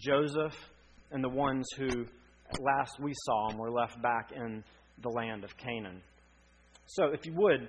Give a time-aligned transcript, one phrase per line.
[0.00, 0.56] Joseph
[1.10, 1.88] and the ones who
[2.60, 4.64] last we saw them were left back in
[5.02, 6.02] the land of Canaan.
[6.86, 7.68] So, if you would,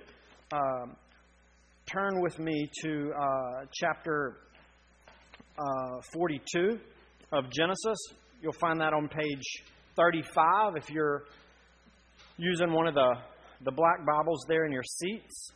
[0.52, 0.96] um,
[1.86, 4.38] turn with me to uh, chapter
[5.58, 6.78] uh, 42
[7.32, 7.98] of Genesis.
[8.40, 9.42] You'll find that on page
[9.96, 11.24] 35 if you're
[12.36, 13.14] using one of the,
[13.64, 15.52] the black Bibles there in your seats.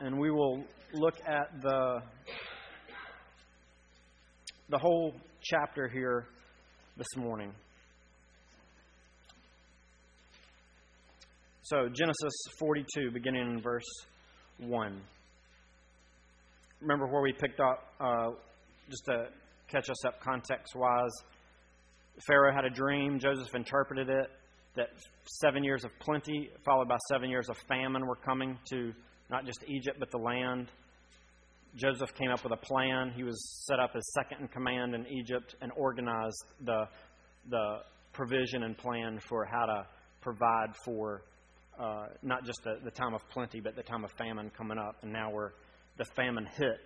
[0.00, 2.00] And we will look at the,
[4.74, 6.26] the whole chapter here
[6.96, 7.52] this morning.
[11.62, 13.84] So, Genesis 42, beginning in verse
[14.58, 15.00] 1.
[16.80, 18.30] Remember where we picked up, uh,
[18.90, 19.28] just to
[19.68, 21.12] catch us up context wise.
[22.26, 24.28] Pharaoh had a dream, Joseph interpreted it,
[24.74, 24.88] that
[25.40, 28.92] seven years of plenty, followed by seven years of famine, were coming to
[29.30, 30.66] not just Egypt, but the land.
[31.76, 33.12] Joseph came up with a plan.
[33.14, 36.86] He was set up as second in command in Egypt and organized the,
[37.50, 37.78] the
[38.12, 39.86] provision and plan for how to
[40.20, 41.22] provide for
[41.78, 44.96] uh, not just the, the time of plenty, but the time of famine coming up.
[45.02, 45.50] And now we're,
[45.98, 46.78] the famine hit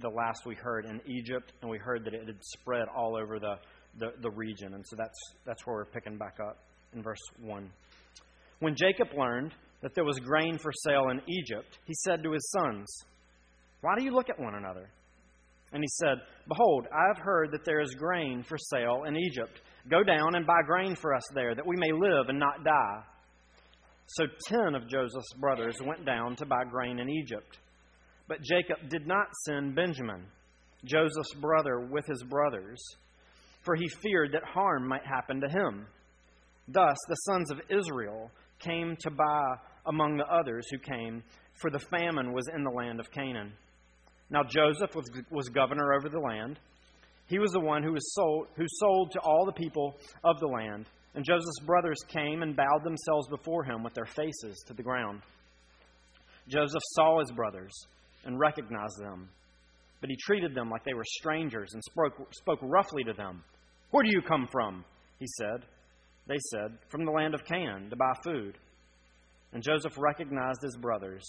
[0.00, 3.40] the last we heard in Egypt, and we heard that it had spread all over
[3.40, 3.56] the,
[3.98, 4.74] the, the region.
[4.74, 6.58] And so that's, that's where we're picking back up
[6.94, 7.68] in verse 1.
[8.60, 12.50] When Jacob learned that there was grain for sale in Egypt, he said to his
[12.50, 12.86] sons,
[13.80, 14.90] why do you look at one another?
[15.72, 19.60] And he said, Behold, I have heard that there is grain for sale in Egypt.
[19.90, 23.02] Go down and buy grain for us there, that we may live and not die.
[24.06, 27.58] So ten of Joseph's brothers went down to buy grain in Egypt.
[28.28, 30.26] But Jacob did not send Benjamin,
[30.84, 32.80] Joseph's brother, with his brothers,
[33.62, 35.86] for he feared that harm might happen to him.
[36.68, 41.22] Thus the sons of Israel came to buy among the others who came,
[41.60, 43.52] for the famine was in the land of Canaan.
[44.30, 46.58] Now Joseph was, was governor over the land.
[47.26, 50.46] He was the one who was sold who sold to all the people of the
[50.46, 50.86] land.
[51.14, 55.22] And Joseph's brothers came and bowed themselves before him with their faces to the ground.
[56.48, 57.72] Joseph saw his brothers
[58.24, 59.28] and recognized them,
[60.00, 63.42] but he treated them like they were strangers and spoke, spoke roughly to them.
[63.90, 64.84] Where do you come from?
[65.18, 65.64] He said.
[66.28, 68.58] They said, From the land of Canaan to buy food.
[69.52, 71.24] And Joseph recognized his brothers,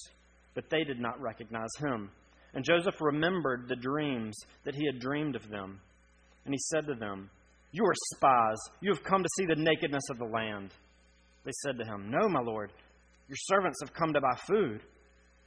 [0.54, 2.10] but they did not recognize him.
[2.54, 5.80] And Joseph remembered the dreams that he had dreamed of them.
[6.46, 7.30] And he said to them,
[7.72, 8.58] You are spies.
[8.82, 10.74] You have come to see the nakedness of the land.
[11.44, 12.72] They said to him, No, my lord.
[13.28, 14.82] Your servants have come to buy food.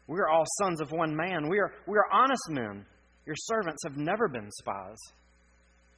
[0.07, 1.49] We are all sons of one man.
[1.49, 2.85] We are, we are honest men.
[3.27, 4.99] Your servants have never been spies.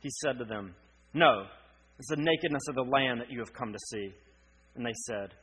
[0.00, 0.74] He said to them,
[1.14, 1.46] No,
[1.98, 4.12] it's the nakedness of the land that you have come to see.
[4.74, 5.34] And they said,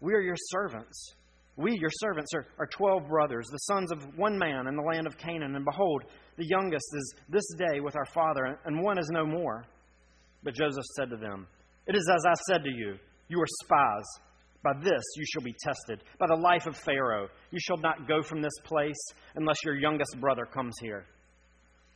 [0.00, 1.14] We are your servants.
[1.60, 5.06] We, your servants, are, are twelve brothers, the sons of one man in the land
[5.06, 5.56] of Canaan.
[5.56, 6.04] And behold,
[6.38, 9.64] the youngest is this day with our father, and one is no more.
[10.42, 11.46] But Joseph said to them,
[11.86, 12.96] It is as I said to you,
[13.28, 14.04] you are spies.
[14.62, 16.02] By this you shall be tested.
[16.18, 19.00] By the life of Pharaoh, you shall not go from this place
[19.34, 21.04] unless your youngest brother comes here.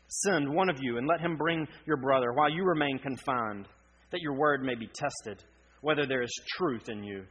[0.09, 3.69] Send one of you and let him bring your brother while you remain confined,
[4.13, 5.43] that your word may be tested,
[5.81, 7.25] whether there is truth in you.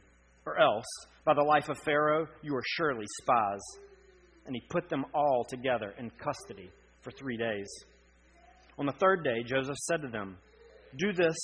[0.46, 0.84] Or else,
[1.24, 3.62] by the life of Pharaoh, you are surely spies.
[4.46, 7.68] And he put them all together in custody for three days.
[8.78, 10.36] On the third day, Joseph said to them,
[10.98, 11.36] Do this,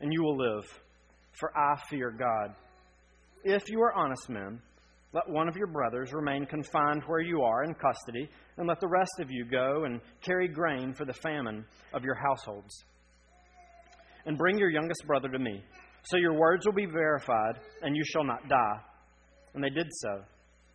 [0.00, 0.64] and you will live,
[1.32, 2.54] for I fear God.
[3.44, 4.60] If you are honest men,
[5.12, 8.88] let one of your brothers remain confined where you are in custody, and let the
[8.88, 12.72] rest of you go and carry grain for the famine of your households.
[14.24, 15.62] And bring your youngest brother to me
[16.04, 18.80] so your words will be verified, and you shall not die.
[19.54, 20.22] And they did so.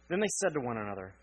[0.09, 1.13] Then they said to one another,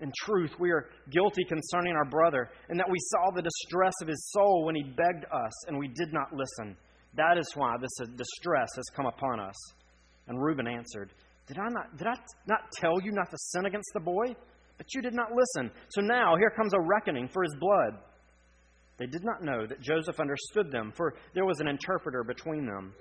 [0.00, 4.08] In truth, we are guilty concerning our brother, in that we saw the distress of
[4.08, 6.76] his soul when he begged us, and we did not listen.
[7.16, 9.56] That is why this uh, distress has come upon us.
[10.28, 11.10] And Reuben answered,
[11.46, 12.14] Did I not, did I
[12.46, 14.36] not tell you not to sin against the boy?
[14.76, 15.70] But you did not listen.
[15.90, 18.00] So now here comes a reckoning for his blood.
[18.98, 22.94] They did not know that Joseph understood them, for there was an interpreter between them.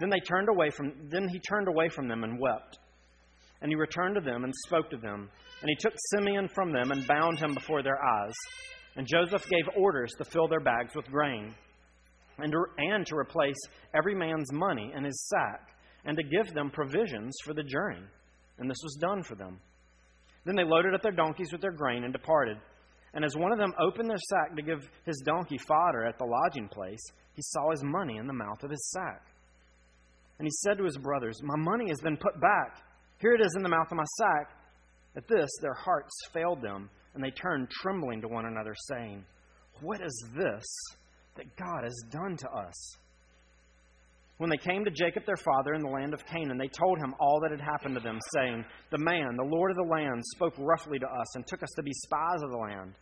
[0.00, 2.78] Then they turned away from then he turned away from them and wept.
[3.60, 5.28] And he returned to them and spoke to them.
[5.60, 8.32] And he took Simeon from them and bound him before their eyes.
[8.96, 11.54] And Joseph gave orders to fill their bags with grain,
[12.38, 13.58] and to, and to replace
[13.94, 15.68] every man's money in his sack,
[16.04, 18.02] and to give them provisions for the journey.
[18.58, 19.60] And this was done for them.
[20.46, 22.56] Then they loaded up their donkeys with their grain and departed.
[23.12, 26.24] And as one of them opened their sack to give his donkey fodder at the
[26.24, 27.02] lodging place,
[27.34, 29.22] he saw his money in the mouth of his sack.
[30.40, 32.78] And he said to his brothers, My money has been put back.
[33.18, 34.48] Here it is in the mouth of my sack.
[35.14, 39.22] At this, their hearts failed them, and they turned trembling to one another, saying,
[39.82, 40.64] What is this
[41.36, 42.96] that God has done to us?
[44.38, 47.14] When they came to Jacob their father in the land of Canaan, they told him
[47.20, 50.54] all that had happened to them, saying, The man, the Lord of the land, spoke
[50.56, 52.94] roughly to us and took us to be spies of the land.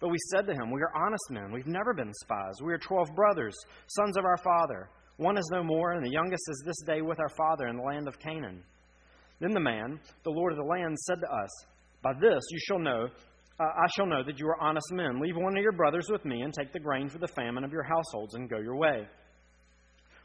[0.00, 1.52] But we said to him, We are honest men.
[1.52, 2.54] We've never been spies.
[2.64, 3.54] We are twelve brothers,
[3.86, 4.90] sons of our father.
[5.20, 7.82] One is no more, and the youngest is this day with our father in the
[7.82, 8.62] land of Canaan.
[9.38, 11.50] Then the man, the Lord of the land, said to us,
[12.00, 13.04] By this you shall know,
[13.60, 15.20] uh, I shall know that you are honest men.
[15.20, 17.70] Leave one of your brothers with me, and take the grain for the famine of
[17.70, 19.06] your households, and go your way.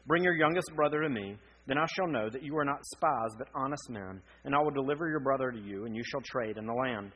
[0.06, 1.36] Bring your youngest brother to me.
[1.66, 4.70] Then I shall know that you are not spies, but honest men, and I will
[4.70, 7.12] deliver your brother to you, and you shall trade in the land.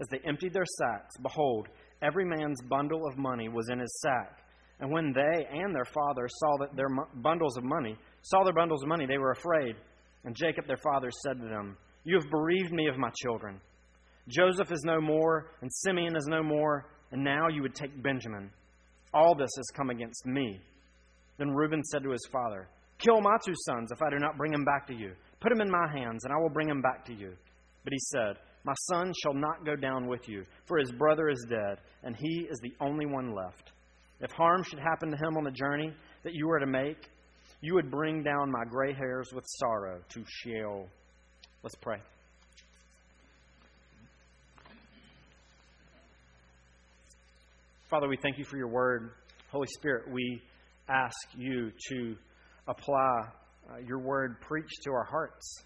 [0.00, 1.68] As they emptied their sacks, behold,
[2.02, 4.42] every man's bundle of money was in his sack.
[4.80, 8.82] And when they and their father saw that their bundles of money, saw their bundles
[8.82, 9.76] of money, they were afraid.
[10.24, 13.60] And Jacob their father said to them, You have bereaved me of my children.
[14.28, 18.50] Joseph is no more, and Simeon is no more, and now you would take Benjamin.
[19.14, 20.60] All this has come against me.
[21.38, 22.68] Then Reuben said to his father,
[22.98, 25.12] Kill my two sons if I do not bring him back to you.
[25.40, 27.32] Put him in my hands, and I will bring him back to you.
[27.84, 31.46] But he said, My son shall not go down with you, for his brother is
[31.48, 33.72] dead, and he is the only one left.
[34.20, 35.92] If harm should happen to him on the journey
[36.24, 37.08] that you are to make,
[37.60, 40.88] you would bring down my gray hairs with sorrow to Sheol.
[41.62, 41.98] Let's pray.
[47.90, 49.10] Father, we thank you for your word.
[49.50, 50.42] Holy Spirit, we
[50.88, 52.16] ask you to
[52.68, 53.20] apply
[53.70, 55.62] uh, your word preached to our hearts.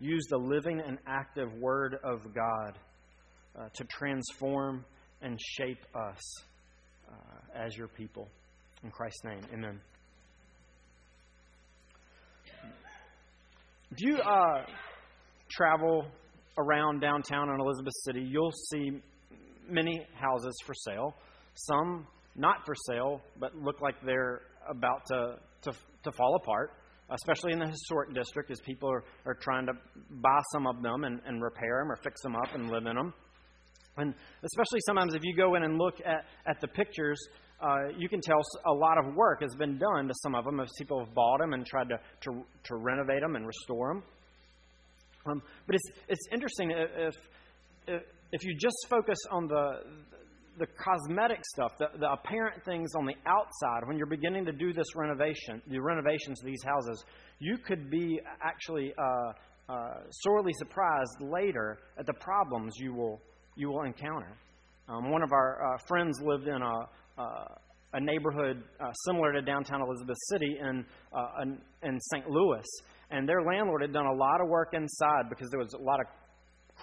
[0.00, 2.78] Use the living and active word of God
[3.56, 4.84] uh, to transform
[5.20, 6.20] and shape us
[7.12, 8.28] uh, as your people.
[8.82, 9.80] In Christ's name, amen.
[13.96, 14.64] Do you uh,
[15.50, 16.06] travel
[16.58, 18.22] around downtown in Elizabeth City?
[18.22, 18.90] You'll see
[19.68, 21.14] many houses for sale.
[21.54, 25.72] Some not for sale, but look like they're about to, to,
[26.04, 26.70] to fall apart,
[27.10, 29.72] especially in the historic district, as people are, are trying to
[30.10, 32.96] buy some of them and, and repair them or fix them up and live in
[32.96, 33.12] them.
[33.96, 37.18] And especially sometimes if you go in and look at, at the pictures,
[37.62, 40.60] uh, you can tell a lot of work has been done to some of them
[40.60, 44.02] as people have bought them and tried to, to, to renovate them and restore them.
[45.26, 47.14] Um, but it's, it's interesting if,
[47.86, 48.02] if,
[48.32, 49.80] if you just focus on the,
[50.58, 54.72] the cosmetic stuff, the, the apparent things on the outside, when you're beginning to do
[54.72, 57.04] this renovation, the renovations of these houses,
[57.38, 63.20] you could be actually uh, uh, sorely surprised later at the problems you will
[63.56, 64.36] you will encounter.
[64.88, 67.44] Um, one of our uh, friends lived in a uh,
[67.94, 71.44] a neighborhood uh, similar to downtown Elizabeth City in uh,
[71.82, 72.28] in St.
[72.28, 72.64] Louis,
[73.10, 76.00] and their landlord had done a lot of work inside because there was a lot
[76.00, 76.06] of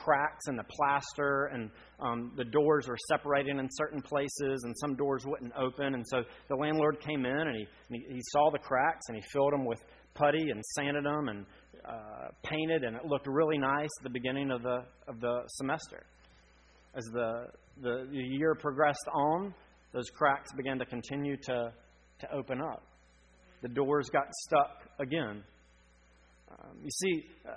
[0.03, 1.69] cracks in the plaster, and
[1.99, 5.95] um, the doors were separating in certain places, and some doors wouldn't open.
[5.95, 9.15] And so the landlord came in and he, and he, he saw the cracks and
[9.17, 9.79] he filled them with
[10.13, 11.45] putty and sanded them and
[11.87, 16.05] uh, painted, and it looked really nice at the beginning of the of the semester.
[16.95, 17.47] As the,
[17.81, 19.53] the the year progressed on,
[19.93, 21.71] those cracks began to continue to
[22.19, 22.83] to open up.
[23.61, 25.43] The doors got stuck again.
[26.51, 27.51] Um, you see, uh,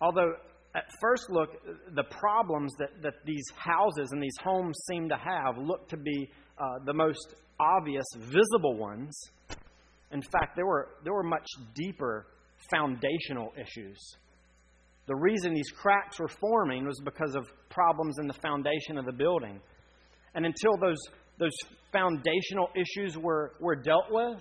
[0.00, 0.32] although
[0.74, 1.50] at first look,
[1.94, 6.28] the problems that, that these houses and these homes seem to have look to be
[6.58, 9.16] uh, the most obvious, visible ones.
[10.10, 12.26] In fact, there were, there were much deeper
[12.70, 13.98] foundational issues.
[15.06, 19.12] The reason these cracks were forming was because of problems in the foundation of the
[19.12, 19.60] building.
[20.34, 20.98] And until those,
[21.38, 21.56] those
[21.92, 24.40] foundational issues were, were dealt with,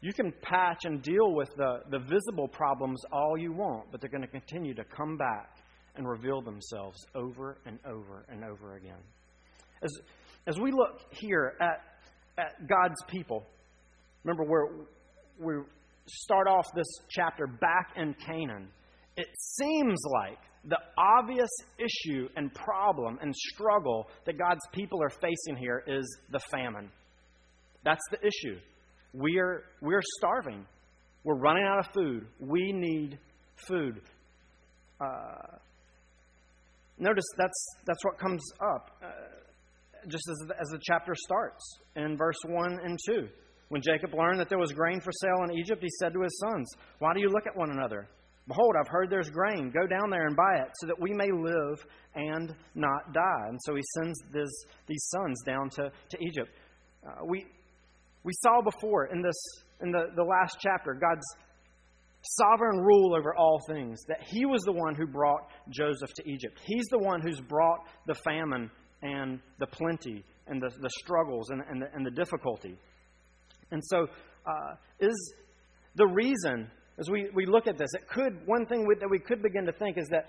[0.00, 4.10] you can patch and deal with the, the visible problems all you want, but they're
[4.10, 5.56] going to continue to come back
[5.96, 9.00] and reveal themselves over and over and over again.
[9.82, 9.90] As,
[10.46, 11.80] as we look here at,
[12.38, 13.44] at God's people,
[14.24, 14.86] remember where
[15.38, 15.54] we
[16.06, 18.68] start off this chapter back in Canaan,
[19.16, 25.56] it seems like the obvious issue and problem and struggle that God's people are facing
[25.56, 26.90] here is the famine.
[27.84, 28.58] That's the issue.
[29.12, 30.64] We're, we're starving.
[31.22, 32.26] We're running out of food.
[32.40, 33.18] We need
[33.68, 34.00] food.
[35.00, 35.56] Uh,
[36.98, 39.06] notice that's, that's what comes up uh,
[40.08, 41.62] just as, as the chapter starts
[41.96, 43.28] in verse 1 and 2.
[43.68, 46.38] When Jacob learned that there was grain for sale in Egypt, he said to his
[46.38, 48.08] sons, Why do you look at one another?
[48.46, 49.70] Behold, I've heard there's grain.
[49.70, 51.84] Go down there and buy it, so that we may live
[52.14, 53.48] and not die.
[53.48, 54.50] And so he sends this,
[54.86, 56.50] these sons down to, to Egypt.
[57.06, 57.46] Uh, we,
[58.22, 59.36] we saw before in this
[59.80, 61.26] in the, the last chapter God's
[62.22, 66.58] sovereign rule over all things, that He was the one who brought Joseph to Egypt.
[66.64, 68.70] He's the one who's brought the famine
[69.02, 72.76] and the plenty and the, the struggles and, and, the, and the difficulty.
[73.70, 74.06] And so,
[74.46, 75.34] uh, is
[75.96, 79.42] the reason, as we, we look at this, it could, one thing that we could
[79.42, 80.28] begin to think is that,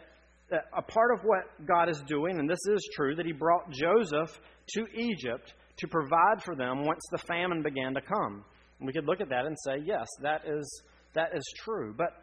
[0.49, 3.69] that a part of what God is doing, and this is true, that He brought
[3.71, 4.39] Joseph
[4.73, 8.43] to Egypt to provide for them once the famine began to come.
[8.79, 11.93] And we could look at that and say, yes, that is, that is true.
[11.95, 12.13] But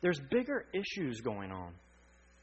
[0.00, 1.72] there's bigger issues going on.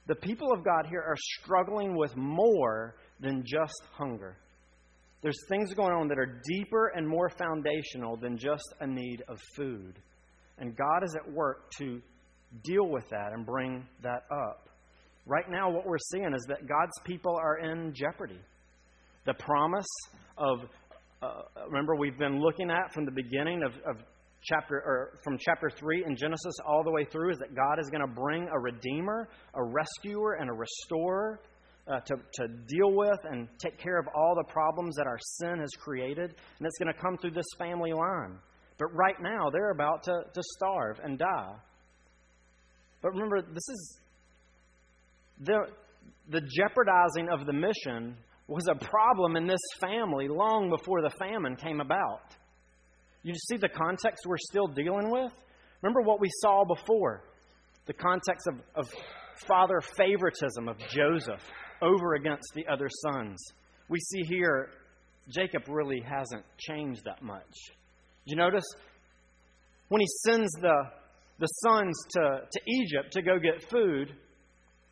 [0.07, 4.37] The people of God here are struggling with more than just hunger.
[5.21, 9.37] There's things going on that are deeper and more foundational than just a need of
[9.55, 9.99] food.
[10.59, 12.01] And God is at work to
[12.63, 14.69] deal with that and bring that up.
[15.25, 18.39] Right now, what we're seeing is that God's people are in jeopardy.
[19.25, 19.85] The promise
[20.37, 20.59] of,
[21.21, 24.03] uh, remember, we've been looking at from the beginning of, of
[24.41, 27.89] chapter or from chapter 3 in Genesis all the way through is that God is
[27.89, 31.41] going to bring a redeemer, a rescuer and a restorer
[31.87, 35.59] uh, to, to deal with and take care of all the problems that our sin
[35.59, 36.35] has created.
[36.57, 38.37] And it's going to come through this family line.
[38.79, 41.55] But right now, they're about to, to starve and die.
[43.01, 43.99] But remember, this is
[45.41, 45.67] the,
[46.29, 48.15] the jeopardizing of the mission
[48.47, 52.35] was a problem in this family long before the famine came about.
[53.21, 55.31] You see the context we're still dealing with?
[55.81, 57.23] Remember what we saw before
[57.85, 58.93] the context of, of
[59.47, 61.41] father favoritism of Joseph
[61.81, 63.37] over against the other sons.
[63.87, 64.69] We see here
[65.29, 67.55] Jacob really hasn't changed that much.
[68.29, 68.65] Did you notice
[69.87, 70.83] when he sends the,
[71.39, 74.13] the sons to, to Egypt to go get food,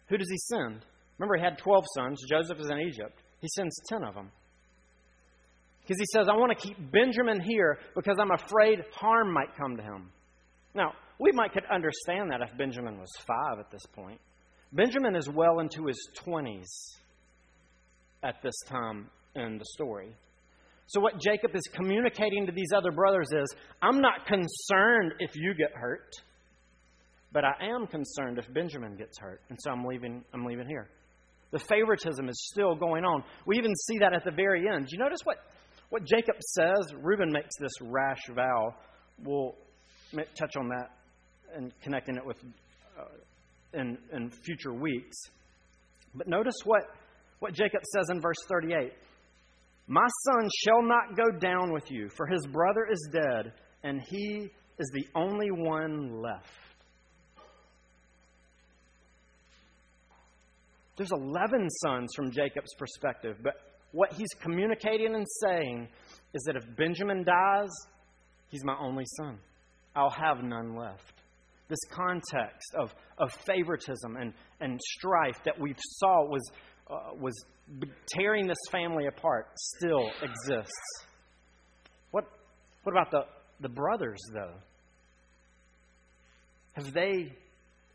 [0.10, 0.84] who does he send?
[1.20, 2.20] Remember, he had 12 sons.
[2.28, 3.22] Joseph is in Egypt.
[3.40, 4.32] He sends 10 of them.
[5.82, 9.78] Because he says, I want to keep Benjamin here because I'm afraid harm might come
[9.78, 10.10] to him.
[10.74, 14.20] Now, we might could understand that if Benjamin was five at this point.
[14.74, 16.66] Benjamin is well into his 20s
[18.24, 20.16] at this time in the story.
[20.88, 25.54] So, what Jacob is communicating to these other brothers is I'm not concerned if you
[25.54, 26.14] get hurt,
[27.34, 29.42] but I am concerned if Benjamin gets hurt.
[29.50, 30.90] And so I'm leaving, I'm leaving here.
[31.52, 33.24] The favoritism is still going on.
[33.46, 34.88] We even see that at the very end.
[34.88, 35.38] Do you notice what,
[35.90, 36.94] what Jacob says?
[37.02, 38.74] Reuben makes this rash vow.
[39.24, 39.56] We'll
[40.40, 40.92] touch on that
[41.54, 42.38] and connecting it with
[42.98, 43.06] uh,
[43.74, 45.18] in, in future weeks.
[46.16, 46.84] But notice what,
[47.40, 48.94] what Jacob says in verse 38
[49.88, 53.54] My son shall not go down with you, for his brother is dead,
[53.84, 56.46] and he is the only one left.
[60.98, 63.54] There's 11 sons from Jacob's perspective, but
[63.92, 65.88] what he's communicating and saying
[66.34, 67.70] is that if Benjamin dies,
[68.50, 69.38] he's my only son.
[69.96, 71.14] I'll have none left
[71.70, 76.42] this context of, of favoritism and, and strife that we saw was,
[76.90, 77.34] uh, was
[78.16, 80.72] tearing this family apart still exists.
[82.12, 82.26] What,
[82.84, 83.22] what about the,
[83.62, 84.54] the brothers, though?
[86.74, 87.34] Have they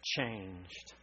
[0.02, 0.94] changed?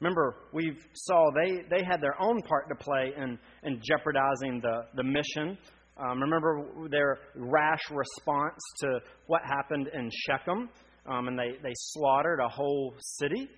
[0.00, 4.82] Remember, we saw they, they had their own part to play in, in jeopardizing the,
[4.96, 5.56] the mission.
[5.96, 10.68] Um, remember their rash response to what happened in Shechem
[11.06, 13.48] um, and they, they slaughtered a whole city.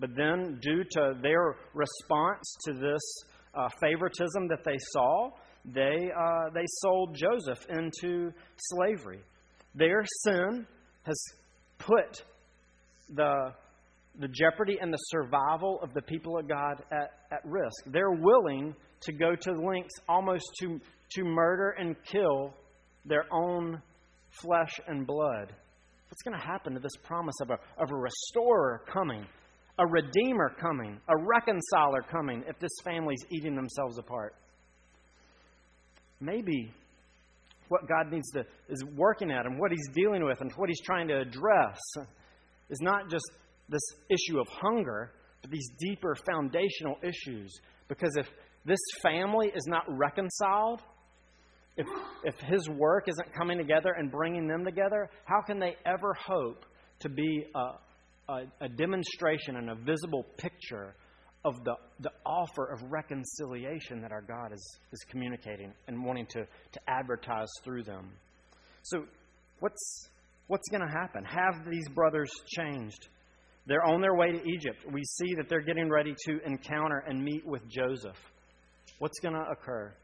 [0.00, 3.00] But then, due to their response to this
[3.54, 5.30] uh, favoritism that they saw,
[5.64, 9.20] they, uh, they sold Joseph into slavery.
[9.74, 10.66] Their sin
[11.02, 11.22] has
[11.78, 12.24] put
[13.14, 13.52] the,
[14.18, 17.84] the jeopardy and the survival of the people of God at, at risk.
[17.86, 20.80] They're willing to go to lengths almost to,
[21.12, 22.54] to murder and kill
[23.04, 23.82] their own
[24.30, 25.52] flesh and blood
[26.10, 29.24] What's going to happen to this promise of a, of a restorer coming,
[29.80, 34.34] a redeemer coming, a reconciler coming if this family's eating themselves apart?
[36.20, 36.70] Maybe
[37.68, 40.82] what God needs to is working at and what He's dealing with and what He's
[40.82, 41.78] trying to address
[42.68, 43.24] is not just
[43.70, 47.52] this issue of hunger, but these deeper foundational issues.
[47.88, 48.26] Because if
[48.66, 50.82] this family is not reconciled,
[51.76, 51.86] if,
[52.24, 56.66] if His work isn't coming together and bringing them together, how can they ever hope
[57.00, 57.60] to be a,
[58.30, 60.94] a, a demonstration and a visible picture
[61.44, 66.40] of the, the offer of reconciliation that our God is, is communicating and wanting to,
[66.40, 68.10] to advertise through them?
[68.82, 69.04] So,
[69.60, 70.08] what's,
[70.46, 71.24] what's going to happen?
[71.24, 73.08] Have these brothers changed?
[73.66, 74.84] They're on their way to Egypt.
[74.90, 78.16] We see that they're getting ready to encounter and meet with Joseph.
[78.98, 79.94] What's going to occur?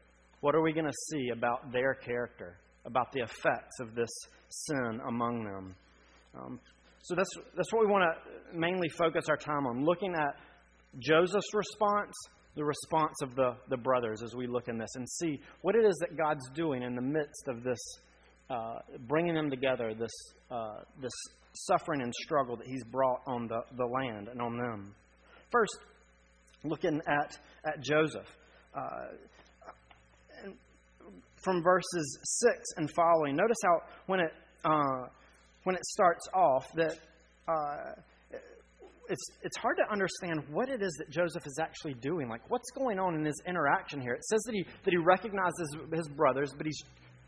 [0.41, 4.09] What are we going to see about their character, about the effects of this
[4.49, 5.75] sin among them?
[6.35, 6.59] Um,
[7.07, 10.35] so that's, that's what we want to mainly focus our time on, looking at
[10.99, 12.13] Joseph's response,
[12.57, 15.85] the response of the, the brothers as we look in this and see what it
[15.85, 17.79] is that God's doing in the midst of this,
[18.49, 20.11] uh, bringing them together, this,
[20.51, 21.13] uh, this
[21.53, 24.93] suffering and struggle that He's brought on the, the land and on them.
[25.49, 25.77] First,
[26.65, 28.27] looking at, at Joseph.
[28.75, 29.15] Uh,
[31.41, 34.33] from verses 6 and following, notice how when it,
[34.65, 35.07] uh,
[35.67, 36.97] when it starts off that
[37.45, 37.91] uh,
[39.09, 42.29] it's, it's hard to understand what it is that Joseph is actually doing.
[42.29, 44.13] Like, what's going on in his interaction here?
[44.13, 46.81] It says that he, that he recognizes his brothers, but he's,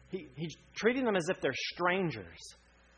[0.09, 2.39] he, he's treating them as if they're strangers.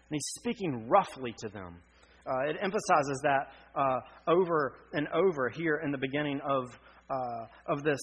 [0.10, 1.78] And he's speaking roughly to them.
[2.24, 6.80] Uh, it emphasizes that uh, over and over here in the beginning of,
[7.10, 8.02] uh, of this,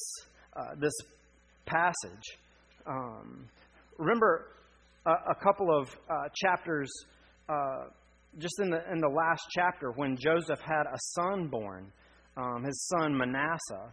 [0.56, 0.94] uh, this
[1.66, 2.36] passage.
[2.84, 3.46] Um,
[3.96, 4.46] remember
[5.06, 6.90] a, a, couple of uh, chapters
[7.48, 7.84] uh,
[8.38, 11.90] just in the, in the last chapter, when Joseph had a son born,
[12.36, 13.92] um, his son Manasseh,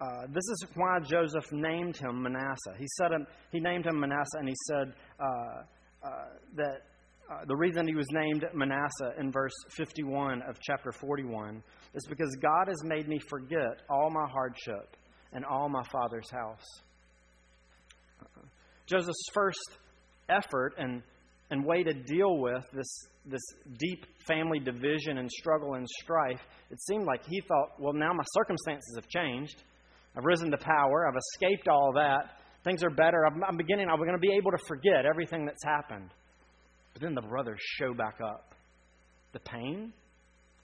[0.00, 2.74] uh, this is why Joseph named him Manasseh.
[2.78, 5.62] He said him, he named him Manasseh, and he said uh,
[6.04, 6.08] uh,
[6.56, 6.82] that
[7.30, 11.62] uh, the reason he was named Manasseh in verse 51 of chapter 41
[11.94, 14.96] is because God has made me forget all my hardship
[15.32, 16.66] and all my father's house.
[18.86, 19.78] Joseph's first
[20.28, 21.02] effort and,
[21.52, 22.88] and way to deal with this
[23.26, 23.42] this
[23.78, 26.40] deep family division and struggle and strife,
[26.70, 29.62] it seemed like he thought, well, now my circumstances have changed.
[30.16, 31.06] I've risen to power.
[31.06, 32.40] I've escaped all that.
[32.64, 33.24] Things are better.
[33.24, 36.10] I'm, I'm beginning, I'm going to be able to forget everything that's happened.
[36.94, 38.54] But then the brothers show back up.
[39.32, 39.92] The pain,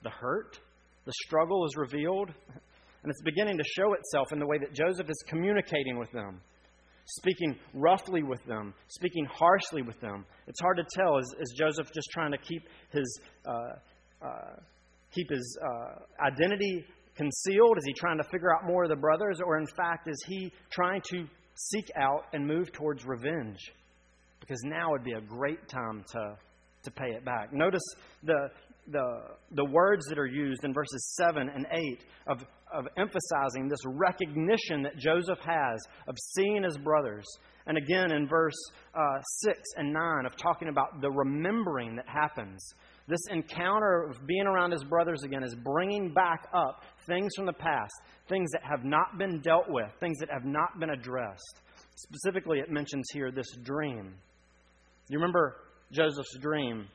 [0.03, 0.59] the hurt,
[1.05, 2.29] the struggle is revealed.
[3.01, 6.41] And it's beginning to show itself in the way that Joseph is communicating with them
[7.17, 10.25] speaking roughly with them, speaking harshly with them.
[10.47, 11.17] It's hard to tell.
[11.17, 14.55] Is, is Joseph just trying to keep his, uh, uh,
[15.13, 16.85] keep his uh, identity
[17.15, 17.77] concealed?
[17.77, 19.39] Is he trying to figure out more of the brothers?
[19.43, 21.25] Or, in fact, is he trying to
[21.55, 23.59] seek out and move towards revenge?
[24.39, 26.37] Because now would be a great time to,
[26.83, 27.51] to pay it back.
[27.51, 27.83] Notice
[28.23, 28.49] the,
[28.87, 33.79] the, the words that are used in verses 7 and 8 of of emphasizing this
[33.85, 37.25] recognition that Joseph has of seeing his brothers.
[37.67, 38.55] And again in verse
[38.95, 42.63] uh, 6 and 9 of talking about the remembering that happens.
[43.07, 47.53] This encounter of being around his brothers again is bringing back up things from the
[47.53, 47.93] past,
[48.27, 51.61] things that have not been dealt with, things that have not been addressed.
[51.95, 54.13] Specifically, it mentions here this dream.
[55.09, 55.55] You remember
[55.91, 56.87] Joseph's dream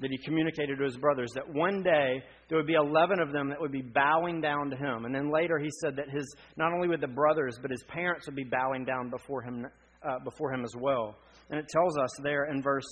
[0.00, 3.48] that he communicated to his brothers that one day there would be 11 of them
[3.48, 5.06] that would be bowing down to him.
[5.06, 8.26] And then later he said that his, not only with the brothers, but his parents
[8.26, 9.66] would be bowing down before him,
[10.06, 11.16] uh, before him as well.
[11.48, 12.86] And it tells us there in verse,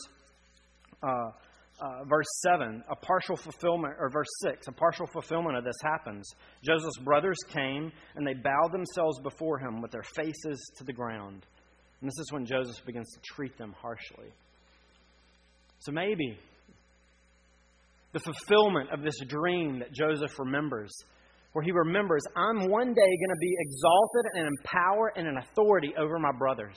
[1.03, 1.31] uh,
[1.81, 6.27] uh, verse 7, a partial fulfillment, or verse 6, a partial fulfillment of this happens.
[6.65, 11.45] Joseph's brothers came and they bowed themselves before him with their faces to the ground.
[12.01, 14.33] And this is when Joseph begins to treat them harshly.
[15.81, 16.39] So maybe
[18.15, 20.97] the fulfillment of this dream that Joseph remembers,
[21.53, 25.37] where he remembers, I'm one day going to be exalted and in power and in
[25.37, 26.77] authority over my brothers.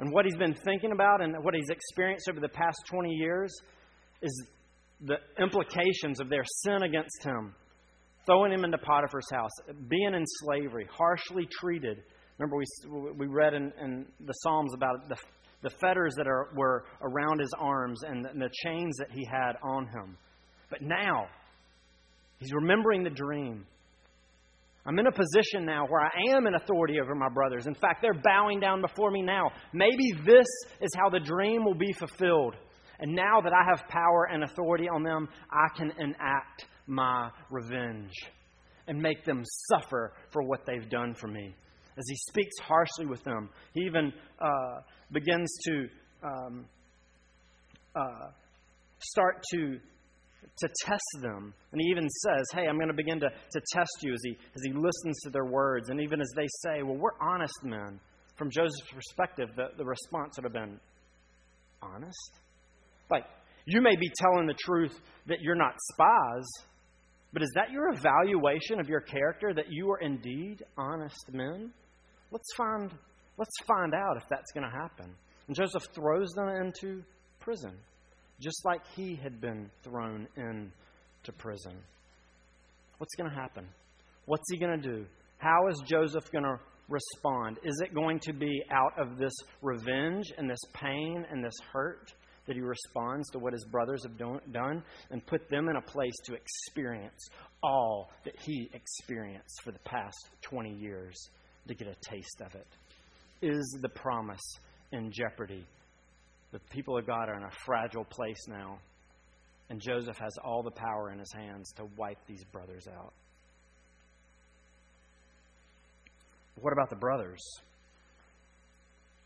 [0.00, 3.54] And what he's been thinking about and what he's experienced over the past 20 years
[4.22, 4.46] is
[5.02, 7.54] the implications of their sin against him,
[8.24, 9.50] throwing him into Potiphar's house,
[9.88, 11.98] being in slavery, harshly treated.
[12.38, 15.16] Remember, we, we read in, in the Psalms about the,
[15.62, 19.26] the fetters that are, were around his arms and the, and the chains that he
[19.30, 20.16] had on him.
[20.74, 21.28] But now,
[22.38, 23.64] he's remembering the dream.
[24.84, 27.68] I'm in a position now where I am in authority over my brothers.
[27.68, 29.52] In fact, they're bowing down before me now.
[29.72, 30.46] Maybe this
[30.80, 32.56] is how the dream will be fulfilled.
[32.98, 38.10] And now that I have power and authority on them, I can enact my revenge
[38.88, 41.54] and make them suffer for what they've done for me.
[41.96, 44.80] As he speaks harshly with them, he even uh,
[45.12, 45.88] begins to
[46.24, 46.66] um,
[47.94, 48.30] uh,
[48.98, 49.78] start to
[50.58, 51.54] to test them.
[51.72, 54.30] And he even says, Hey, I'm going to begin to, to test you as he,
[54.30, 55.90] as he listens to their words.
[55.90, 58.00] And even as they say, Well, we're honest men.
[58.36, 60.78] From Joseph's perspective, the, the response would have been,
[61.82, 62.40] Honest?
[63.10, 63.24] Like,
[63.66, 66.46] you may be telling the truth that you're not spies,
[67.32, 71.72] but is that your evaluation of your character that you are indeed honest men?
[72.30, 72.90] Let's find,
[73.38, 75.14] let's find out if that's going to happen.
[75.46, 77.02] And Joseph throws them into
[77.40, 77.76] prison
[78.40, 81.74] just like he had been thrown into prison.
[82.98, 83.66] What's going to happen?
[84.26, 85.06] What's he going to do?
[85.38, 87.58] How is Joseph going to respond?
[87.64, 92.12] Is it going to be out of this revenge and this pain and this hurt
[92.46, 96.14] that he responds to what his brothers have done and put them in a place
[96.24, 97.28] to experience
[97.62, 101.14] all that he experienced for the past 20 years
[101.66, 102.66] to get a taste of it.
[103.40, 104.42] Is the promise
[104.92, 105.64] in jeopardy?
[106.54, 108.78] The people of God are in a fragile place now,
[109.70, 113.12] and Joseph has all the power in his hands to wipe these brothers out.
[116.54, 117.40] What about the brothers?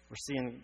[0.09, 0.63] We're seeing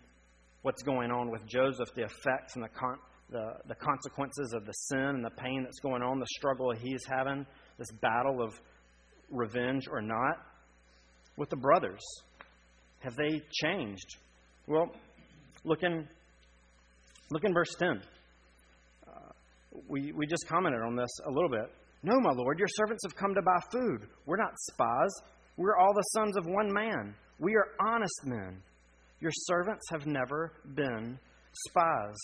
[0.62, 2.98] what's going on with Joseph, the effects and the, con-
[3.29, 7.05] the, the consequences of the sin and the pain that's going on, the struggle he's
[7.07, 7.44] having,
[7.77, 8.59] this battle of
[9.31, 10.38] revenge or not.
[11.37, 12.00] With the brothers,
[13.00, 14.16] have they changed?
[14.66, 14.90] Well,
[15.64, 16.09] look in,
[17.30, 18.02] look in verse 10.
[19.06, 19.10] Uh,
[19.88, 21.70] we, we just commented on this a little bit.
[22.02, 24.06] No, my Lord, your servants have come to buy food.
[24.26, 25.10] We're not spies.
[25.56, 27.14] We're all the sons of one man.
[27.38, 28.62] We are honest men.
[29.20, 31.18] Your servants have never been
[31.66, 32.16] spies.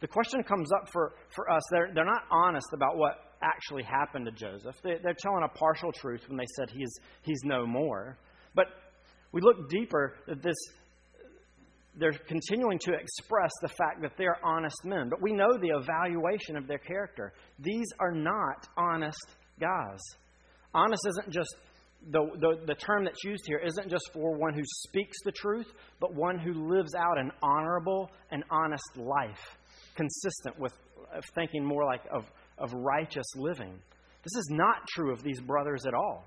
[0.00, 1.62] The question comes up for, for us.
[1.70, 4.76] They're, they're not honest about what actually happened to Joseph.
[4.82, 6.92] They, they're telling a partial truth when they said he's,
[7.22, 8.18] he's no more.
[8.54, 8.66] But
[9.32, 10.56] we look deeper that this,
[11.98, 15.08] they're continuing to express the fact that they're honest men.
[15.08, 17.32] But we know the evaluation of their character.
[17.58, 19.26] These are not honest
[19.60, 20.00] guys.
[20.74, 21.54] Honest isn't just
[22.10, 25.72] the, the, the term that's used here isn't just for one who speaks the truth,
[26.00, 29.56] but one who lives out an honorable and honest life,
[29.94, 30.72] consistent with
[31.34, 32.24] thinking more like of,
[32.58, 33.72] of righteous living.
[34.22, 36.26] This is not true of these brothers at all.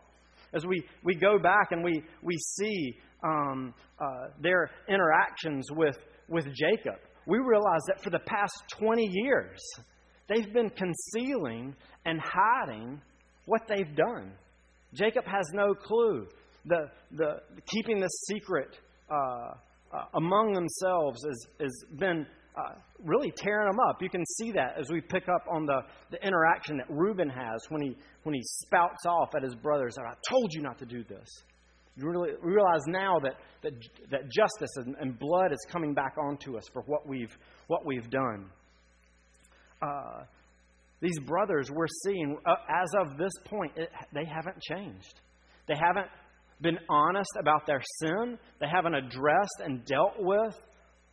[0.54, 5.98] As we, we go back and we, we see um, uh, their interactions with,
[6.30, 9.60] with Jacob, we realize that for the past 20 years,
[10.30, 13.02] they've been concealing and hiding
[13.46, 14.32] what they've done.
[14.94, 16.28] Jacob has no clue.
[16.66, 18.78] The, the, keeping this secret
[19.10, 19.16] uh,
[19.94, 22.26] uh, among themselves has, has been
[22.58, 24.02] uh, really tearing them up.
[24.02, 27.62] You can see that as we pick up on the, the interaction that Reuben has
[27.70, 29.96] when he, when he spouts off at his brothers.
[30.00, 31.28] I told you not to do this.
[31.96, 33.74] You really realize now that, that,
[34.12, 37.36] that justice and, and blood is coming back onto us for what we've,
[37.68, 38.50] what we've done.
[39.82, 40.24] Uh,
[41.02, 45.22] these brothers we're seeing, uh, as of this point, it, they haven't changed.
[45.68, 46.08] They haven't
[46.62, 48.40] been honest about their sin.
[48.60, 50.56] They haven't addressed and dealt with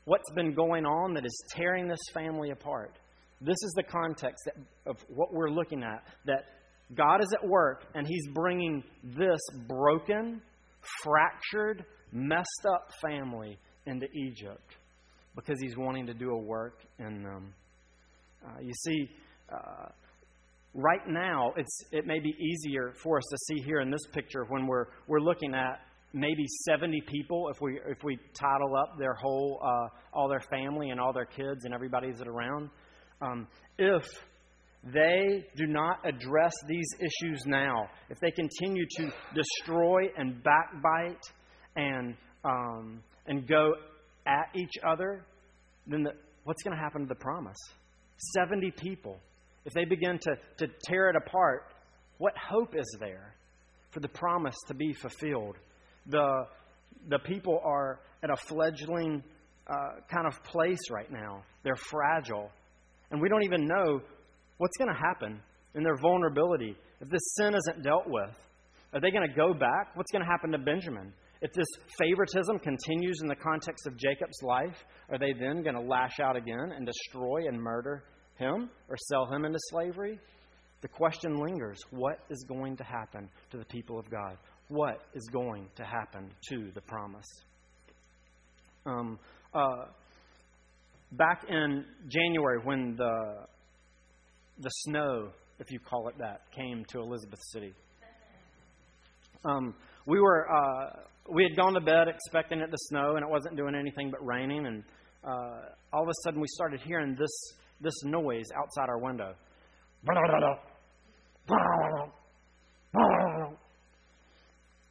[0.05, 2.99] what's been going on that is tearing this family apart.
[3.41, 4.49] This is the context
[4.87, 6.45] of what we're looking at that
[6.95, 10.41] God is at work and He's bringing this broken,
[11.03, 14.77] fractured, messed up family into Egypt
[15.35, 17.55] because He's wanting to do a work in them.
[18.45, 19.09] Uh, you see,
[19.53, 19.89] uh,
[20.75, 24.45] right now, it's, it may be easier for us to see here in this picture
[24.49, 25.81] when we're, we're looking at
[26.15, 30.91] maybe 70 people if we, if we title up their whole, uh, all their family
[30.91, 32.71] and all their kids and everybody that's around.
[33.21, 33.47] Um,
[33.79, 34.05] if
[34.85, 41.23] they do not address these issues now, if they continue to destroy and backbite
[41.77, 43.75] and, um, and go
[44.27, 45.27] at each other,
[45.87, 46.13] then the,
[46.45, 47.59] what's going to happen to the promise?
[48.35, 49.19] 70 people
[49.65, 51.73] if they begin to, to tear it apart,
[52.19, 53.35] what hope is there
[53.91, 55.57] for the promise to be fulfilled?
[56.07, 56.47] The,
[57.09, 59.23] the people are at a fledgling
[59.67, 61.43] uh, kind of place right now.
[61.63, 62.51] They're fragile.
[63.11, 64.01] And we don't even know
[64.59, 65.41] what's going to happen
[65.75, 66.77] in their vulnerability.
[67.01, 68.35] If this sin isn't dealt with,
[68.93, 69.95] are they going to go back?
[69.95, 71.13] What's going to happen to Benjamin?
[71.43, 71.67] If this
[71.99, 76.37] favoritism continues in the context of Jacob's life, are they then going to lash out
[76.37, 78.05] again and destroy and murder
[78.37, 80.19] him or sell him into slavery,
[80.81, 84.37] the question lingers what is going to happen to the people of God?
[84.75, 87.29] What is going to happen to the promise?
[88.85, 89.21] Um,
[89.55, 89.85] uh,
[91.13, 93.47] back in January, when the,
[94.59, 95.29] the snow,
[95.61, 97.73] if you call it that, came to Elizabeth City,
[99.45, 100.97] um, we were uh,
[101.33, 104.27] we had gone to bed expecting it to snow, and it wasn't doing anything but
[104.27, 104.67] raining.
[104.67, 104.83] And
[105.23, 107.31] uh, all of a sudden, we started hearing this
[107.81, 109.35] this noise outside our window.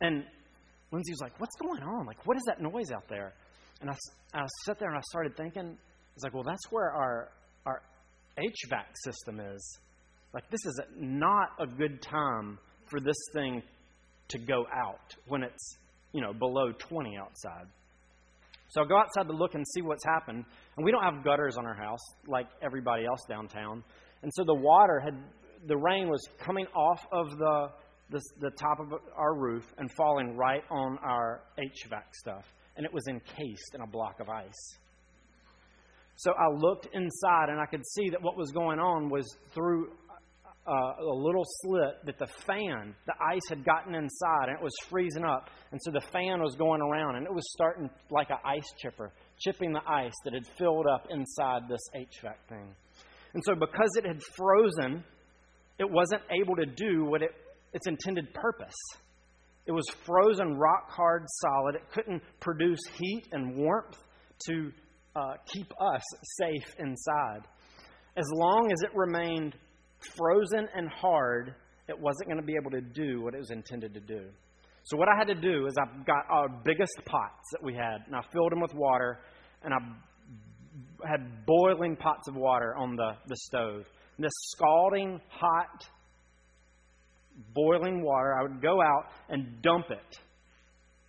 [0.03, 0.25] And
[0.91, 2.05] Lindsay was like, What's going on?
[2.05, 3.33] Like, what is that noise out there?
[3.81, 3.95] And I,
[4.33, 7.29] I sat there and I started thinking, I was like, Well, that's where our,
[7.65, 7.81] our
[8.37, 9.79] HVAC system is.
[10.33, 13.63] Like, this is not a good time for this thing
[14.29, 15.77] to go out when it's,
[16.11, 17.67] you know, below 20 outside.
[18.69, 20.43] So I go outside to look and see what's happened.
[20.75, 23.83] And we don't have gutters on our house like everybody else downtown.
[24.23, 25.13] And so the water had,
[25.67, 27.67] the rain was coming off of the,
[28.13, 32.45] the, the top of our roof and falling right on our HVAC stuff.
[32.77, 34.77] And it was encased in a block of ice.
[36.15, 39.89] So I looked inside and I could see that what was going on was through
[40.65, 44.73] uh, a little slit that the fan, the ice had gotten inside and it was
[44.89, 45.49] freezing up.
[45.71, 49.11] And so the fan was going around and it was starting like an ice chipper,
[49.39, 52.75] chipping the ice that had filled up inside this HVAC thing.
[53.33, 55.03] And so because it had frozen,
[55.79, 57.31] it wasn't able to do what it,
[57.73, 58.75] its intended purpose.
[59.65, 61.75] It was frozen rock hard solid.
[61.75, 63.97] It couldn't produce heat and warmth
[64.47, 64.71] to
[65.15, 66.01] uh, keep us
[66.39, 67.47] safe inside.
[68.17, 69.55] As long as it remained
[70.15, 71.55] frozen and hard,
[71.87, 74.29] it wasn't going to be able to do what it was intended to do.
[74.85, 78.05] So, what I had to do is I got our biggest pots that we had,
[78.05, 79.19] and I filled them with water,
[79.63, 79.77] and I
[81.07, 83.85] had boiling pots of water on the, the stove.
[84.17, 85.87] And this scalding, hot,
[87.53, 90.17] boiling water, I would go out and dump it.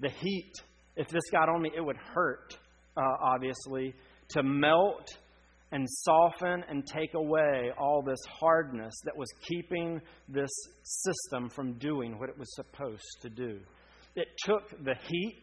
[0.00, 0.52] The heat,
[0.96, 2.56] if this got on me, it would hurt,
[2.96, 3.94] uh, obviously,
[4.30, 5.08] to melt
[5.72, 10.50] and soften and take away all this hardness that was keeping this
[10.84, 13.58] system from doing what it was supposed to do.
[14.14, 15.42] It took the heat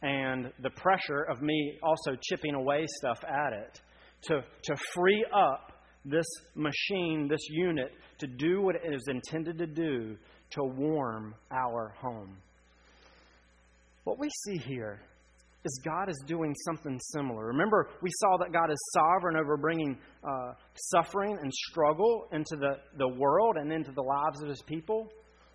[0.00, 3.80] and the pressure of me also chipping away stuff at it
[4.22, 5.73] to, to free up
[6.04, 10.16] this machine, this unit, to do what it is intended to do
[10.50, 12.36] to warm our home.
[14.04, 15.00] What we see here
[15.64, 17.46] is God is doing something similar.
[17.46, 22.76] Remember, we saw that God is sovereign over bringing uh, suffering and struggle into the,
[22.98, 25.08] the world and into the lives of his people.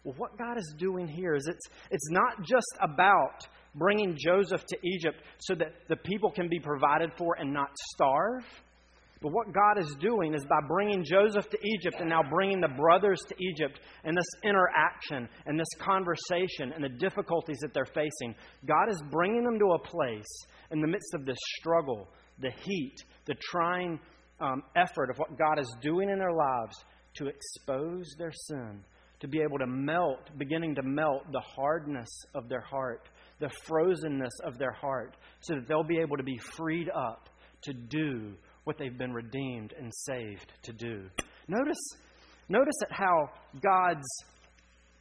[0.04, 4.78] Well, what God is doing here is it's, it's not just about bringing Joseph to
[4.84, 8.44] Egypt so that the people can be provided for and not starve.
[9.22, 12.70] But what God is doing is by bringing Joseph to Egypt and now bringing the
[12.70, 18.34] brothers to Egypt and this interaction and this conversation and the difficulties that they're facing,
[18.66, 22.08] God is bringing them to a place in the midst of this struggle,
[22.40, 24.00] the heat, the trying
[24.40, 26.78] um, effort of what God is doing in their lives
[27.16, 28.80] to expose their sin,
[29.20, 33.10] to be able to melt, beginning to melt the hardness of their heart,
[33.42, 37.30] the frozenness of their heart, so that they'll be able to be freed up
[37.64, 41.10] to do what they've been redeemed and saved to do.
[41.48, 41.80] Notice,
[42.48, 43.30] notice at how
[43.62, 44.08] God's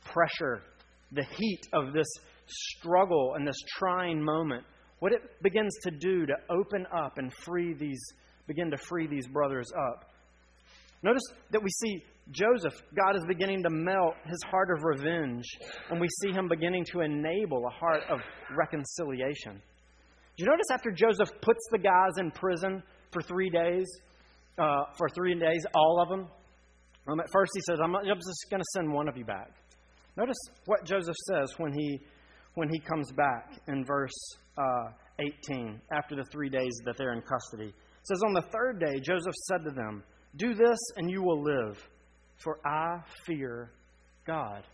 [0.04, 0.62] pressure,
[1.12, 2.08] the heat of this
[2.46, 4.64] struggle and this trying moment,
[5.00, 8.00] what it begins to do to open up and free these,
[8.46, 10.10] begin to free these brothers up.
[11.02, 15.44] Notice that we see Joseph, God is beginning to melt his heart of revenge,
[15.90, 18.20] and we see him beginning to enable a heart of
[18.54, 19.62] reconciliation.
[20.36, 23.86] Do you notice after Joseph puts the guys in prison for three days,
[24.58, 26.28] uh, for three days, all of them.
[27.10, 29.50] Um, at first, he says, I'm, just going to send one of you back.
[30.16, 32.00] Notice what Joseph says when he,
[32.54, 34.90] when he comes back in verse uh,
[35.48, 37.68] 18, after the three days that they're in custody.
[37.68, 40.02] It says, On the third day, Joseph said to them,
[40.36, 41.78] Do this and you will live,
[42.36, 43.70] for I fear
[44.26, 44.64] God.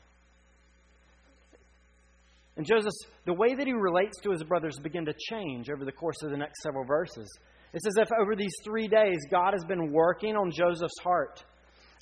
[2.57, 2.93] And Joseph,
[3.27, 6.31] the way that he relates to his brothers begin to change over the course of
[6.31, 7.29] the next several verses.
[7.75, 11.45] It's as if over these three days, God has been working on Joseph's heart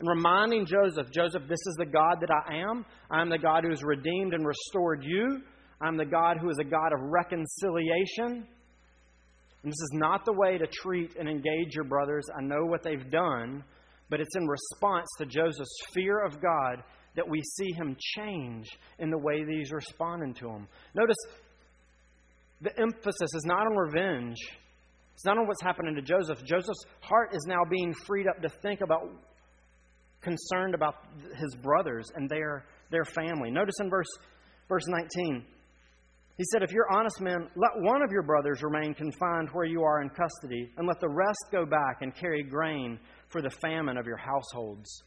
[0.01, 2.85] and reminding Joseph, Joseph, this is the God that I am.
[3.11, 5.41] I am the God who has redeemed and restored you.
[5.81, 8.47] I'm the God who is a God of reconciliation.
[9.63, 12.25] And this is not the way to treat and engage your brothers.
[12.37, 13.65] I know what they've done,
[14.11, 16.83] but it's in response to Joseph's fear of God
[17.17, 18.67] that we see him change
[18.99, 20.69] in the way that he's responding to him.
[20.95, 21.17] Notice
[22.61, 24.37] the emphasis is not on revenge,
[25.15, 26.45] it's not on what's happening to Joseph.
[26.45, 29.03] Joseph's heart is now being freed up to think about,
[30.21, 30.95] concerned about
[31.39, 33.51] his brothers and their, their family.
[33.51, 34.09] Notice in verse,
[34.69, 35.45] verse 19,
[36.39, 39.83] he said, If you're honest men, let one of your brothers remain confined where you
[39.83, 42.99] are in custody, and let the rest go back and carry grain
[43.29, 45.03] for the famine of your households.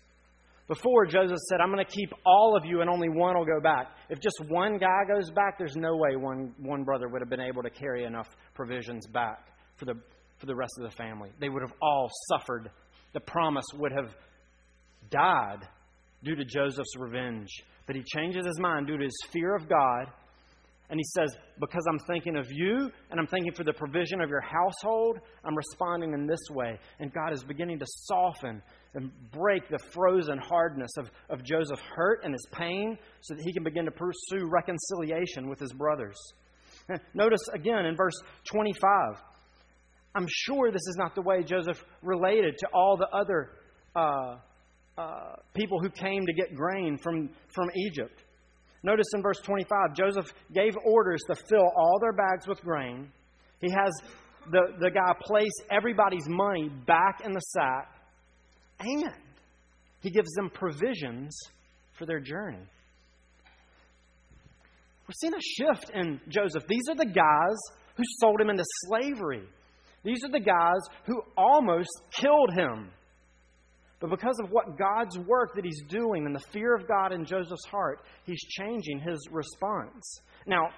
[0.67, 3.59] Before, Joseph said, I'm going to keep all of you and only one will go
[3.61, 3.87] back.
[4.09, 7.39] If just one guy goes back, there's no way one, one brother would have been
[7.39, 9.93] able to carry enough provisions back for the,
[10.39, 11.29] for the rest of the family.
[11.39, 12.69] They would have all suffered.
[13.13, 14.15] The promise would have
[15.09, 15.67] died
[16.23, 17.49] due to Joseph's revenge.
[17.87, 20.07] But he changes his mind due to his fear of God.
[20.89, 24.29] And he says, Because I'm thinking of you and I'm thinking for the provision of
[24.29, 26.79] your household, I'm responding in this way.
[26.99, 28.61] And God is beginning to soften
[28.93, 33.51] and break the frozen hardness of, of Joseph's hurt and his pain so that he
[33.51, 36.17] can begin to pursue reconciliation with his brothers.
[37.13, 38.15] Notice again in verse
[38.51, 39.21] 25
[40.15, 43.51] I'm sure this is not the way Joseph related to all the other
[43.95, 44.37] uh,
[44.97, 48.23] uh, people who came to get grain from, from Egypt.
[48.81, 53.11] Notice in verse 25, Joseph gave orders to fill all their bags with grain.
[53.59, 53.91] He has
[54.51, 57.91] the, the guy place everybody's money back in the sack,
[58.79, 59.11] and
[60.01, 61.37] he gives them provisions
[61.97, 62.63] for their journey.
[65.07, 66.67] We're seeing a shift in Joseph.
[66.67, 67.57] These are the guys
[67.95, 69.43] who sold him into slavery.
[70.05, 72.91] These are the guys who almost killed him.
[73.99, 77.25] But because of what God's work that he's doing and the fear of God in
[77.25, 80.21] Joseph's heart, he's changing his response.
[80.45, 80.69] Now,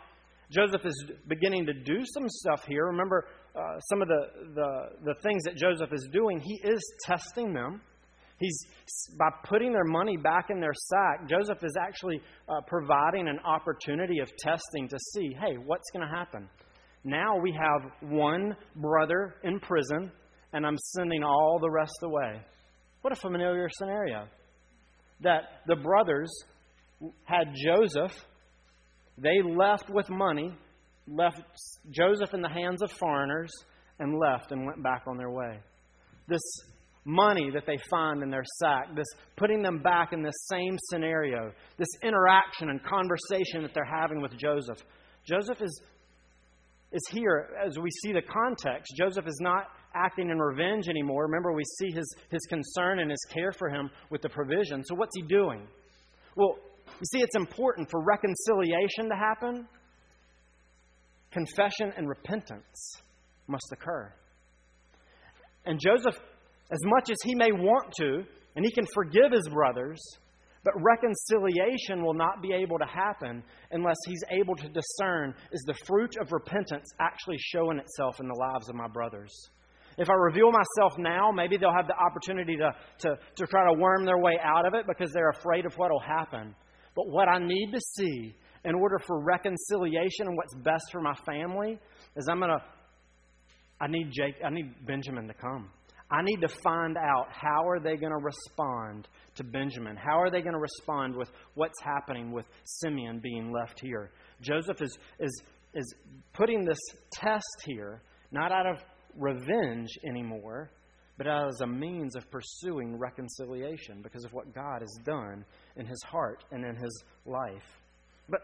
[0.50, 2.86] Joseph is beginning to do some stuff here.
[2.86, 7.54] Remember, uh, some of the, the, the things that Joseph is doing, he is testing
[7.54, 7.82] them.
[8.40, 8.58] He's
[9.18, 14.20] by putting their money back in their sack, Joseph is actually uh, providing an opportunity
[14.20, 16.48] of testing to see, hey, what's going to happen?
[17.08, 20.12] Now we have one brother in prison,
[20.52, 22.42] and I'm sending all the rest away.
[23.02, 24.28] What a familiar scenario.
[25.22, 26.30] That the brothers
[27.24, 28.12] had Joseph,
[29.18, 30.54] they left with money,
[31.08, 31.40] left
[31.92, 33.54] Joseph in the hands of foreigners,
[34.00, 35.60] and left and went back on their way.
[36.28, 36.44] This
[37.06, 41.54] money that they find in their sack, this putting them back in this same scenario,
[41.78, 44.80] this interaction and conversation that they're having with Joseph.
[45.26, 45.82] Joseph is,
[46.92, 48.94] is here as we see the context.
[48.98, 51.24] Joseph is not acting in revenge anymore.
[51.26, 54.84] Remember, we see his, his concern and his care for him with the provision.
[54.84, 55.68] So, what's he doing?
[56.36, 59.68] Well, you see, it's important for reconciliation to happen.
[61.32, 62.94] Confession and repentance
[63.48, 64.14] must occur.
[65.66, 66.18] And Joseph
[66.72, 68.24] as much as he may want to,
[68.56, 70.00] and he can forgive his brothers,
[70.68, 75.74] but reconciliation will not be able to happen unless he's able to discern is the
[75.86, 79.32] fruit of repentance actually showing itself in the lives of my brothers.
[79.98, 83.80] If I reveal myself now, maybe they'll have the opportunity to, to, to try to
[83.80, 86.54] worm their way out of it because they're afraid of what will happen.
[86.98, 91.16] But what I need to see in order for reconciliation and what's best for my
[91.26, 91.80] family
[92.18, 92.62] is I'm going to,
[93.80, 95.70] I need Jake, I need Benjamin to come.
[96.10, 99.98] I need to find out how are they going to respond to Benjamin?
[99.98, 104.12] How are they going to respond with what's happening with Simeon being left here?
[104.42, 105.42] Joseph is, is,
[105.74, 105.94] is
[106.34, 106.80] putting this
[107.12, 108.78] test here, not out of
[109.18, 110.72] revenge anymore,
[111.18, 115.44] but as a means of pursuing reconciliation because of what God has done
[115.76, 117.82] in his heart and in his life.
[118.30, 118.42] But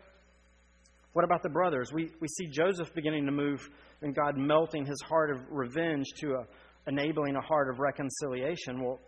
[1.14, 1.92] what about the brothers?
[1.94, 3.70] We, we see Joseph beginning to move
[4.02, 6.46] and God melting his heart of revenge to a
[6.88, 8.84] enabling a heart of reconciliation.
[8.84, 9.00] Well,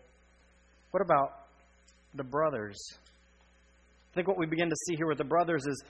[0.91, 1.47] what about
[2.13, 2.77] the brothers?
[4.11, 5.83] I think what we begin to see here with the brothers is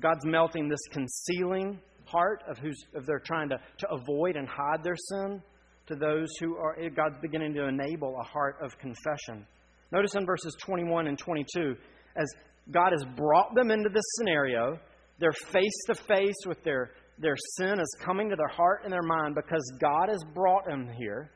[0.00, 4.82] God's melting this concealing heart of who's of they're trying to, to avoid and hide
[4.82, 5.40] their sin
[5.86, 9.46] to those who are eh, God's beginning to enable a heart of confession.
[9.92, 11.76] Notice in verses 21 and 22,
[12.16, 12.26] as
[12.70, 14.78] God has brought them into this scenario,
[15.18, 19.02] they're face to face with their their sin is coming to their heart and their
[19.02, 21.30] mind because God has brought them here.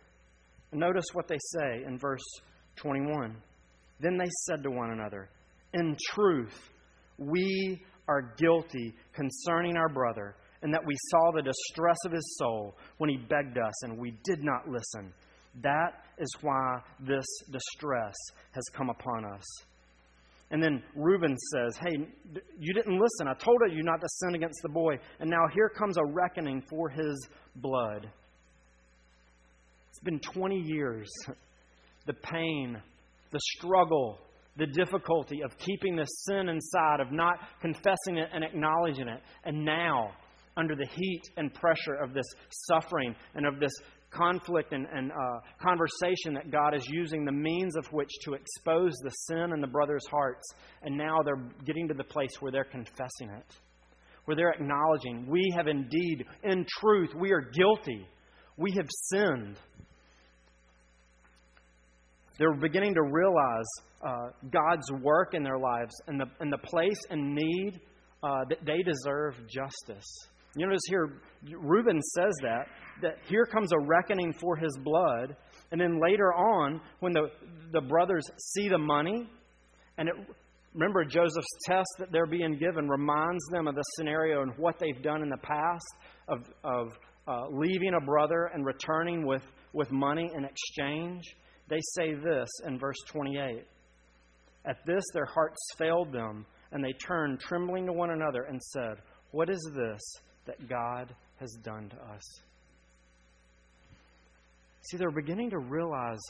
[0.73, 2.25] Notice what they say in verse
[2.77, 3.37] 21.
[4.01, 5.29] Then they said to one another,
[5.75, 6.70] In truth,
[7.18, 12.77] we are guilty concerning our brother, and that we saw the distress of his soul
[12.99, 15.12] when he begged us, and we did not listen.
[15.62, 18.14] That is why this distress
[18.53, 19.44] has come upon us.
[20.50, 22.07] And then Reuben says, Hey,
[22.59, 23.28] you didn't listen.
[23.28, 24.98] I told you not to sin against the boy.
[25.20, 28.09] And now here comes a reckoning for his blood.
[29.90, 31.09] It's been 20 years.
[32.07, 32.76] The pain,
[33.30, 34.18] the struggle,
[34.59, 39.22] the difficulty of keeping the sin inside, of not confessing it and acknowledging it.
[39.46, 40.11] And now,
[40.57, 42.26] under the heat and pressure of this
[42.68, 43.72] suffering and of this
[44.14, 48.92] conflict and, and uh, conversation that God is using the means of which to expose
[49.03, 50.46] the sin in the brothers' hearts.
[50.83, 53.55] And now they're getting to the place where they're confessing it,
[54.24, 58.07] where they're acknowledging, we have indeed, in truth, we are guilty.
[58.57, 59.57] We have sinned.
[62.38, 63.66] They're beginning to realize
[64.07, 67.81] uh, God's work in their lives and the, and the place and need
[68.22, 70.07] uh, that they deserve justice.
[70.57, 71.21] You notice here,
[71.59, 72.67] Reuben says that,
[73.03, 75.37] that here comes a reckoning for his blood.
[75.73, 77.29] And then later on, when the,
[77.73, 79.29] the brothers see the money,
[79.99, 80.14] and it,
[80.73, 85.02] remember Joseph's test that they're being given reminds them of the scenario and what they've
[85.02, 85.96] done in the past
[86.29, 86.92] of, of
[87.27, 91.23] uh, leaving a brother and returning with, with money in exchange.
[91.69, 93.65] They say this in verse 28.
[94.67, 98.96] At this, their hearts failed them, and they turned trembling to one another and said,
[99.31, 100.00] What is this
[100.47, 102.23] that God has done to us.
[104.83, 106.21] See, they're beginning to realize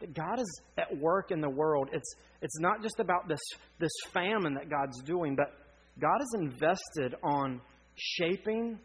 [0.00, 1.88] that God is at work in the world.
[1.92, 3.40] It's, it's not just about this,
[3.78, 5.52] this famine that God's doing, but
[6.00, 7.60] God is invested on
[7.96, 8.78] shaping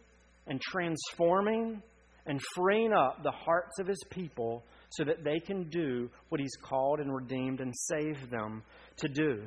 [0.48, 1.82] and transforming
[2.26, 6.56] and freeing up the hearts of his people so that they can do what he's
[6.62, 8.64] called and redeemed and saved them
[8.98, 9.44] to do.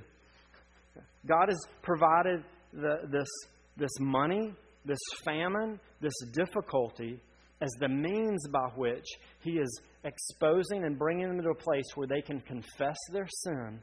[1.27, 3.29] God has provided the, this,
[3.77, 4.53] this money,
[4.87, 7.20] this famine, this difficulty
[7.61, 9.07] as the means by which
[9.43, 13.80] he is exposing and bringing them to a place where they can confess their sin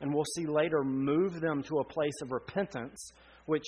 [0.00, 3.12] and we'll see later move them to a place of repentance,
[3.46, 3.64] which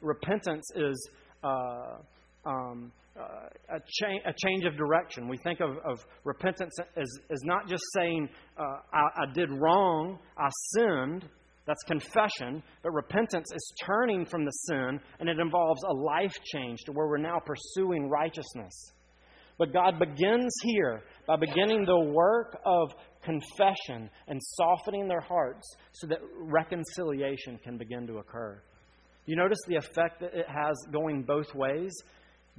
[0.00, 1.10] repentance is
[1.42, 1.96] uh,
[2.46, 5.28] um, uh, a, cha- a, change of direction.
[5.28, 8.28] We think of, of repentance as, as not just saying,
[8.58, 8.62] uh,
[8.92, 11.28] I, I did wrong, I sinned.
[11.66, 12.62] That's confession.
[12.82, 17.06] But repentance is turning from the sin, and it involves a life change to where
[17.06, 18.92] we're now pursuing righteousness.
[19.58, 22.92] But God begins here by beginning the work of
[23.22, 28.60] confession and softening their hearts so that reconciliation can begin to occur.
[29.26, 31.92] You notice the effect that it has going both ways?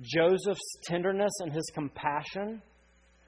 [0.01, 2.61] Joseph's tenderness and his compassion,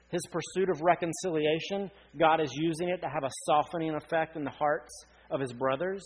[0.08, 4.50] his pursuit of reconciliation, God is using it to have a softening effect in the
[4.50, 4.92] hearts
[5.30, 6.02] of his brothers.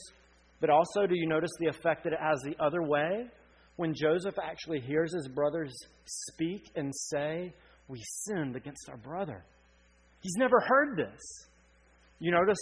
[0.60, 3.26] But also, do you notice the effect that it has the other way?
[3.76, 5.72] When Joseph actually hears his brothers
[6.04, 7.54] speak and say,
[7.88, 9.44] We sinned against our brother.
[10.20, 11.20] He's never heard this.
[12.18, 12.58] You notice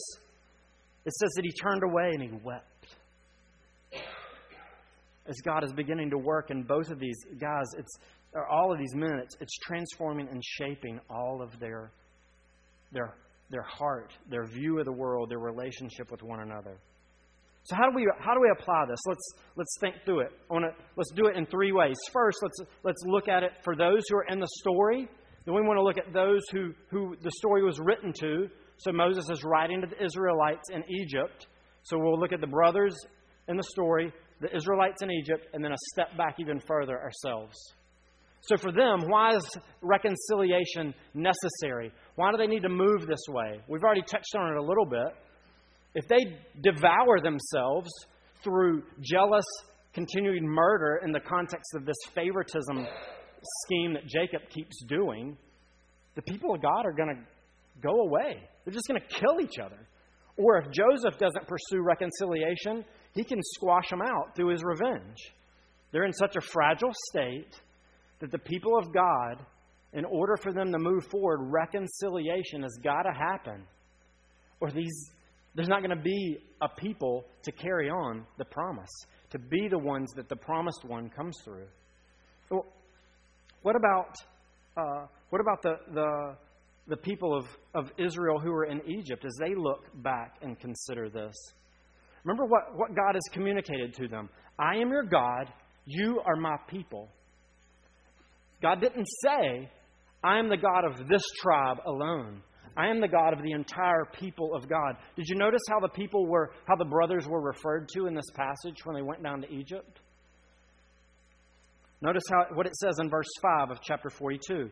[1.04, 2.64] it says that he turned away and he wept.
[5.26, 7.98] As God is beginning to work in both of these guys, it's
[8.34, 11.90] or all of these men, it's, it's transforming and shaping all of their,
[12.92, 13.14] their,
[13.50, 16.78] their heart, their view of the world, their relationship with one another.
[17.64, 19.00] So how do we how do we apply this?
[19.06, 20.32] Let's let's think through it.
[20.48, 21.96] Wanna, let's do it in three ways.
[22.12, 25.08] First, let's let's look at it for those who are in the story
[25.48, 28.50] then we want to look at those who, who the story was written to.
[28.76, 31.46] So Moses is writing to the Israelites in Egypt.
[31.84, 32.94] So we'll look at the brothers
[33.48, 37.56] in the story, the Israelites in Egypt, and then a step back even further ourselves.
[38.42, 41.92] So for them, why is reconciliation necessary?
[42.18, 43.60] Why do they need to move this way?
[43.68, 45.14] We've already touched on it a little bit.
[45.94, 46.18] If they
[46.60, 47.88] devour themselves
[48.42, 49.44] through jealous,
[49.92, 52.88] continuing murder in the context of this favoritism
[53.62, 55.36] scheme that Jacob keeps doing,
[56.16, 57.22] the people of God are going to
[57.80, 58.42] go away.
[58.64, 59.78] They're just going to kill each other.
[60.36, 65.18] Or if Joseph doesn't pursue reconciliation, he can squash them out through his revenge.
[65.92, 67.54] They're in such a fragile state
[68.18, 69.46] that the people of God,
[69.92, 73.64] in order for them to move forward, reconciliation has got to happen.
[74.60, 75.10] Or these,
[75.54, 78.90] there's not going to be a people to carry on the promise,
[79.30, 81.66] to be the ones that the promised one comes through.
[82.50, 82.66] Well,
[83.62, 84.14] what about,
[84.76, 86.36] uh, what about the, the,
[86.88, 91.08] the people of, of Israel who were in Egypt as they look back and consider
[91.08, 91.34] this?
[92.24, 94.28] Remember what, what God has communicated to them
[94.58, 95.52] I am your God,
[95.86, 97.08] you are my people.
[98.60, 99.70] God didn't say,
[100.22, 102.42] I am the God of this tribe alone.
[102.76, 104.96] I am the God of the entire people of God.
[105.16, 108.30] Did you notice how the people were, how the brothers were referred to in this
[108.34, 110.00] passage when they went down to Egypt?
[112.00, 114.70] Notice how, what it says in verse 5 of chapter 42.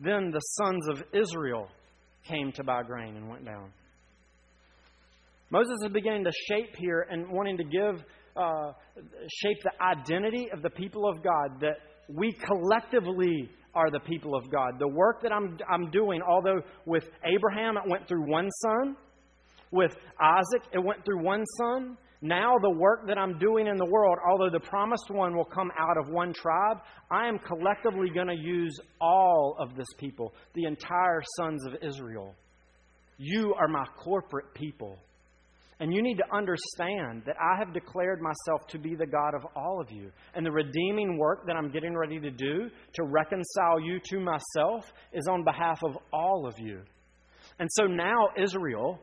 [0.00, 1.68] Then the sons of Israel
[2.24, 3.70] came to buy grain and went down.
[5.50, 8.04] Moses is beginning to shape here and wanting to give,
[8.36, 8.72] uh,
[9.28, 11.76] shape the identity of the people of God, that
[12.08, 14.80] we collectively are the people of God.
[14.80, 18.96] The work that I'm, I'm doing, although with Abraham it went through one son,
[19.70, 23.84] with Isaac it went through one son, now, the work that I'm doing in the
[23.84, 26.78] world, although the promised one will come out of one tribe,
[27.10, 32.34] I am collectively going to use all of this people, the entire sons of Israel.
[33.18, 34.98] You are my corporate people.
[35.78, 39.46] And you need to understand that I have declared myself to be the God of
[39.54, 40.10] all of you.
[40.34, 44.90] And the redeeming work that I'm getting ready to do to reconcile you to myself
[45.12, 46.80] is on behalf of all of you.
[47.58, 48.98] And so now, Israel,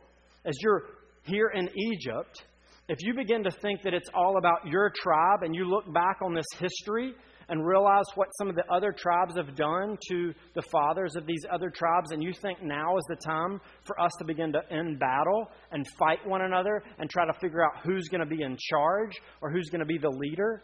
[0.45, 0.83] as you're
[1.23, 2.43] here in Egypt,
[2.89, 6.17] if you begin to think that it's all about your tribe and you look back
[6.21, 7.13] on this history
[7.49, 11.45] and realize what some of the other tribes have done to the fathers of these
[11.51, 14.99] other tribes, and you think now is the time for us to begin to end
[14.99, 18.57] battle and fight one another and try to figure out who's going to be in
[18.69, 20.63] charge or who's going to be the leader,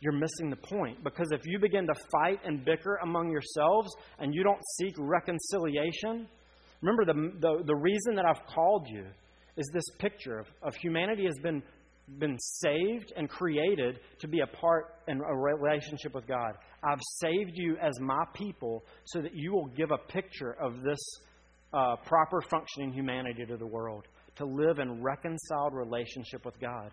[0.00, 1.02] you're missing the point.
[1.04, 6.26] Because if you begin to fight and bicker among yourselves and you don't seek reconciliation,
[6.80, 9.06] remember the, the, the reason that I've called you
[9.56, 11.62] is this picture of, of humanity has been,
[12.18, 16.54] been saved and created to be a part in a relationship with God.
[16.82, 20.98] I've saved you as my people so that you will give a picture of this
[21.72, 24.06] uh, proper functioning humanity to the world,
[24.36, 26.90] to live in reconciled relationship with God.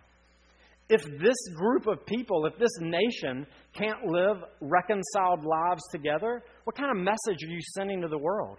[0.88, 6.96] If this group of people, if this nation can't live reconciled lives together, What kind
[6.96, 8.58] of message are you sending to the world?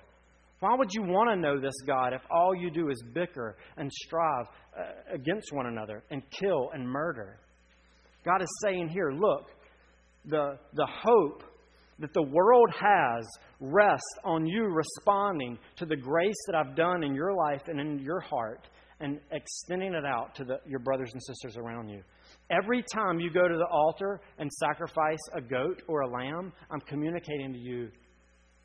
[0.62, 3.91] Why would you want to know this God if all you do is bicker and
[3.91, 4.45] strive
[4.78, 7.39] uh, against one another and kill and murder?
[8.24, 9.47] God is saying here, look,
[10.26, 11.43] the, the hope
[11.97, 13.28] that the world has
[13.59, 17.97] rests on you responding to the grace that I've done in your life and in
[17.97, 18.68] your heart
[18.99, 22.03] and extending it out to the, your brothers and sisters around you.
[22.51, 26.82] Every time you go to the altar and sacrifice a goat or a lamb, I'm
[26.82, 27.89] communicating to you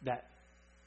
[0.04, 0.24] that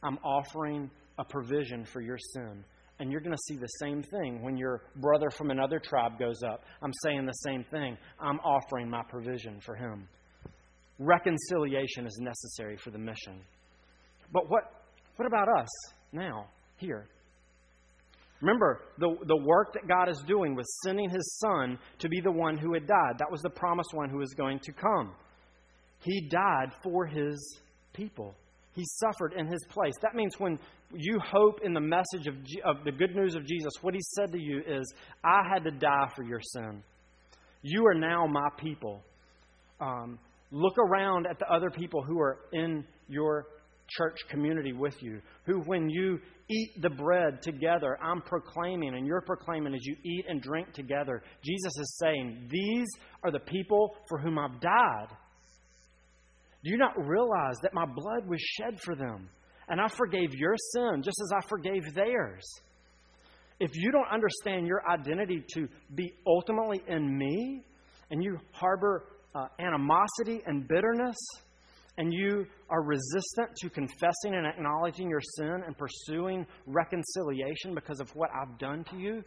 [0.04, 2.64] I'm offering a provision for your sin.
[3.00, 6.42] And you're going to see the same thing when your brother from another tribe goes
[6.44, 6.64] up.
[6.82, 7.98] I'm saying the same thing.
[8.20, 10.08] I'm offering my provision for him.
[10.98, 13.42] Reconciliation is necessary for the mission.
[14.34, 14.64] But what,
[15.16, 15.70] what about us
[16.12, 16.48] now,
[16.78, 17.08] here?
[18.42, 22.32] Remember, the, the work that God is doing was sending his son to be the
[22.32, 23.18] one who had died.
[23.18, 25.14] That was the promised one who was going to come.
[26.04, 27.60] He died for his
[27.94, 28.36] people.
[28.74, 29.94] He suffered in his place.
[30.02, 30.60] That means when
[30.94, 34.32] you hope in the message of, of the good news of Jesus, what he said
[34.32, 34.94] to you is,
[35.24, 36.84] I had to die for your sin.
[37.62, 39.02] You are now my people.
[39.82, 40.20] Um,
[40.52, 43.48] look around at the other people who are in your
[43.90, 49.22] church community with you, who, when you eat the bread together, I'm proclaiming, and you're
[49.22, 51.22] proclaiming as you eat and drink together.
[51.44, 52.88] Jesus is saying, These
[53.24, 55.08] are the people for whom I've died.
[56.64, 59.30] Do you not realize that my blood was shed for them?
[59.68, 62.44] And I forgave your sin just as I forgave theirs.
[63.60, 67.64] If you don't understand your identity to be ultimately in me,
[68.10, 69.06] and you harbor
[69.36, 71.18] uh, animosity and bitterness,
[71.98, 78.10] and you are resistant to confessing and acknowledging your sin and pursuing reconciliation because of
[78.16, 79.22] what I've done to you,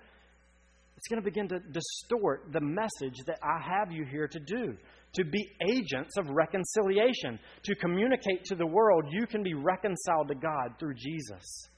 [1.03, 4.77] it's going to begin to distort the message that I have you here to do
[5.15, 10.37] to be agents of reconciliation, to communicate to the world you can be reconciled to
[10.37, 11.69] God through Jesus.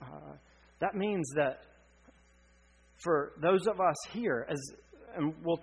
[0.00, 0.36] Uh,
[0.78, 1.62] that means that
[3.02, 4.60] for those of us here, as
[5.16, 5.60] and we'll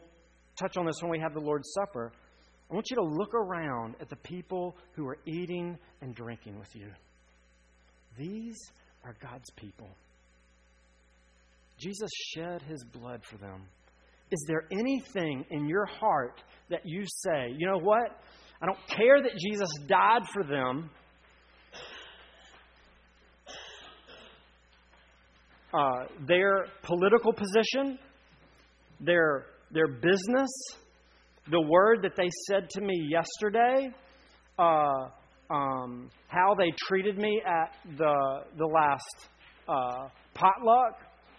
[0.60, 2.12] touch on this when we have the Lord's Supper,
[2.70, 6.76] I want you to look around at the people who are eating and drinking with
[6.76, 6.92] you.
[8.18, 8.58] These
[9.06, 9.88] are God's people.
[11.80, 13.64] Jesus shed his blood for them.
[14.32, 18.20] Is there anything in your heart that you say, you know what?
[18.62, 20.90] I don't care that Jesus died for them.
[25.74, 28.00] Uh, their political position,
[29.00, 30.50] their, their business,
[31.52, 33.90] the word that they said to me yesterday,
[34.58, 35.10] uh,
[35.50, 39.30] um, how they treated me at the, the last
[39.68, 40.96] uh, potluck,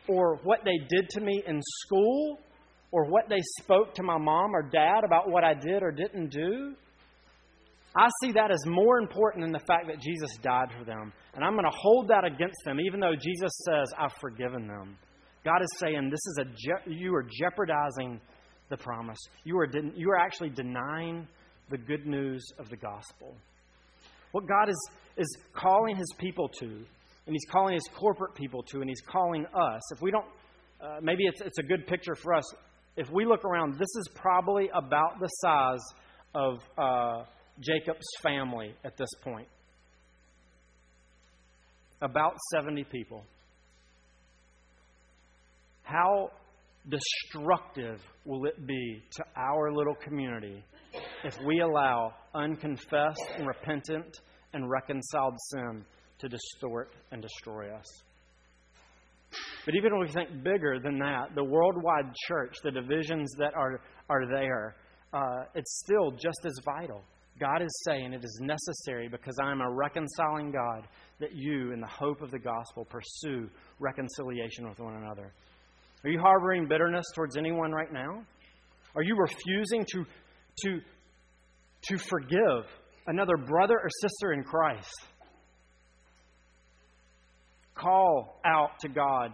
[0.09, 2.39] or what they did to me in school,
[2.91, 6.31] or what they spoke to my mom or dad about what I did or didn't
[6.31, 6.75] do.
[7.97, 11.13] I see that as more important than the fact that Jesus died for them.
[11.35, 14.97] And I'm going to hold that against them, even though Jesus says, I've forgiven them.
[15.45, 18.21] God is saying, this is a je- you are jeopardizing
[18.71, 19.19] the promise.
[19.45, 21.27] You are, de- you are actually denying
[21.71, 23.35] the good news of the gospel.
[24.33, 26.85] What God is, is calling his people to,
[27.29, 30.27] and he's calling his corporate people to, and he's calling us, if we don't,
[30.81, 32.45] uh, maybe it's, it's a good picture for us
[32.99, 35.85] if we look around, this is probably about the size
[36.35, 37.25] of uh,
[37.61, 39.47] Jacob's family at this point.
[42.03, 43.23] About 70 people.
[45.85, 46.33] How
[46.89, 50.65] destructive will it be to our little community
[51.23, 54.21] if we allow unconfessed and repentant
[54.55, 55.85] and reconciled sin
[56.19, 57.87] to distort and destroy us?
[59.65, 63.81] But even if we think bigger than that, the worldwide church, the divisions that are,
[64.09, 64.77] are there,
[65.13, 67.03] uh, it's still just as vital.
[67.39, 70.89] God is saying it is necessary because I am a reconciling God
[71.21, 73.49] that you, in the hope of the gospel, pursue
[73.79, 75.33] reconciliation with one another.
[76.05, 78.23] Are you harboring bitterness towards anyone right now?
[78.95, 80.05] Are you refusing to,
[80.65, 80.81] to,
[81.83, 82.65] to forgive
[83.07, 84.95] another brother or sister in Christ?
[87.79, 89.33] Call out to God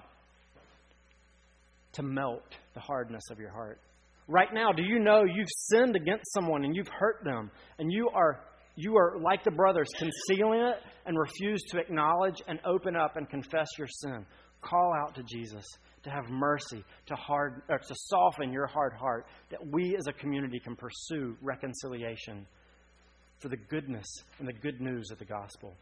[1.92, 2.42] to melt
[2.74, 3.80] the hardness of your heart.
[4.26, 8.10] Right now, do you know you've sinned against someone and you've hurt them and you
[8.14, 8.40] are
[8.76, 10.76] you are like the brothers concealing it
[11.06, 14.26] and refuse to acknowledge and open up and confess your sin.
[14.62, 15.64] Call out to Jesus
[16.02, 20.58] to have mercy, to hard to soften your hard heart that we as a community
[20.58, 22.46] can pursue reconciliation
[23.38, 24.06] for the goodness
[24.38, 25.74] and the good news of the gospel.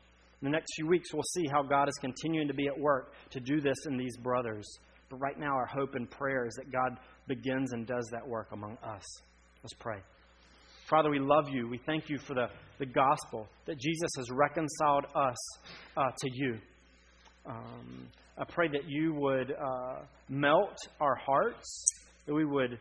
[0.43, 3.13] In the next few weeks, we'll see how God is continuing to be at work
[3.31, 4.67] to do this in these brothers.
[5.09, 8.49] But right now, our hope and prayer is that God begins and does that work
[8.51, 9.05] among us.
[9.63, 9.99] Let's pray.
[10.91, 11.69] Father, we love you.
[11.69, 12.49] We thank you for the,
[12.81, 15.37] the gospel that Jesus has reconciled us
[15.97, 16.59] uh, to you.
[17.47, 21.85] Um, I pray that you would uh, melt our hearts,
[22.27, 22.81] that we would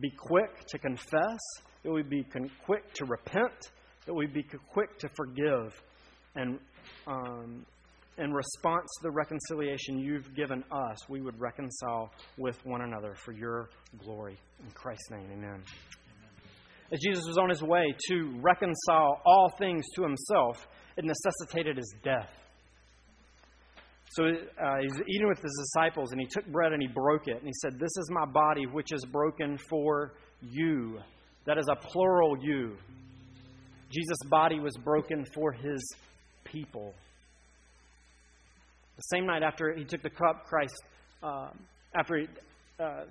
[0.00, 1.40] be quick to confess,
[1.82, 3.70] that we'd be con- quick to repent,
[4.06, 5.74] that we'd be quick to forgive.
[6.34, 6.58] And
[7.06, 7.64] um,
[8.18, 13.32] in response to the reconciliation you've given us, we would reconcile with one another for
[13.32, 14.38] your glory.
[14.64, 15.62] In Christ's name, amen.
[16.92, 21.94] As Jesus was on his way to reconcile all things to himself, it necessitated his
[22.04, 22.28] death.
[24.10, 27.36] So uh, he's eating with his disciples, and he took bread and he broke it.
[27.38, 30.12] And he said, This is my body, which is broken for
[30.42, 30.98] you.
[31.46, 32.76] That is a plural you.
[33.90, 35.82] Jesus' body was broken for his
[36.52, 36.94] people.
[38.96, 40.74] The same night after he took the cup, Christ,
[41.22, 41.48] uh,
[41.98, 42.26] after he,
[42.78, 43.04] uh,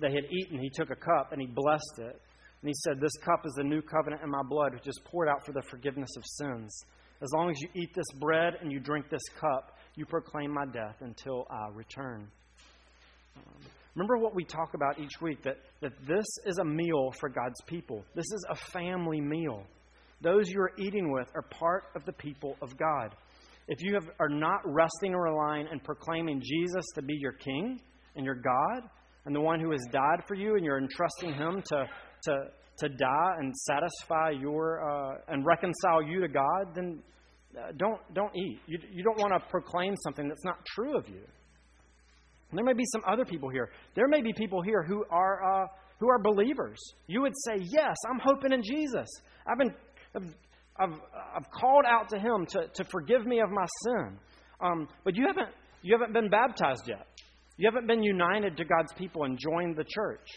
[0.00, 2.20] they had eaten, he took a cup and he blessed it.
[2.62, 5.28] And he said, This cup is the new covenant in my blood, which is poured
[5.28, 6.84] out for the forgiveness of sins.
[7.22, 10.66] As long as you eat this bread and you drink this cup, you proclaim my
[10.66, 12.28] death until I return.
[13.36, 13.62] Um,
[13.94, 17.60] remember what we talk about each week that, that this is a meal for God's
[17.66, 18.04] people.
[18.14, 19.64] This is a family meal.
[20.24, 23.14] Those you are eating with are part of the people of God.
[23.68, 27.80] If you have, are not resting or relying and proclaiming Jesus to be your King
[28.16, 28.88] and your God
[29.26, 31.86] and the one who has died for you, and you're entrusting Him to
[32.24, 32.44] to,
[32.78, 37.02] to die and satisfy your uh, and reconcile you to God, then
[37.56, 38.60] uh, don't don't eat.
[38.66, 41.22] You, you don't want to proclaim something that's not true of you.
[42.50, 43.70] And there may be some other people here.
[43.94, 45.66] There may be people here who are uh,
[46.00, 46.78] who are believers.
[47.06, 49.08] You would say, "Yes, I'm hoping in Jesus.
[49.46, 49.74] I've been
[50.14, 50.34] I've,
[50.78, 51.00] I've,
[51.36, 54.18] I've called out to Him to, to forgive me of my sin."
[54.60, 57.06] Um, but you haven't you haven't been baptized yet.
[57.56, 60.28] You haven't been united to God's people and joined the church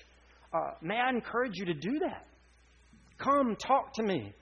[0.54, 2.26] uh, may I encourage you to do that?
[3.18, 4.34] Come, talk to me.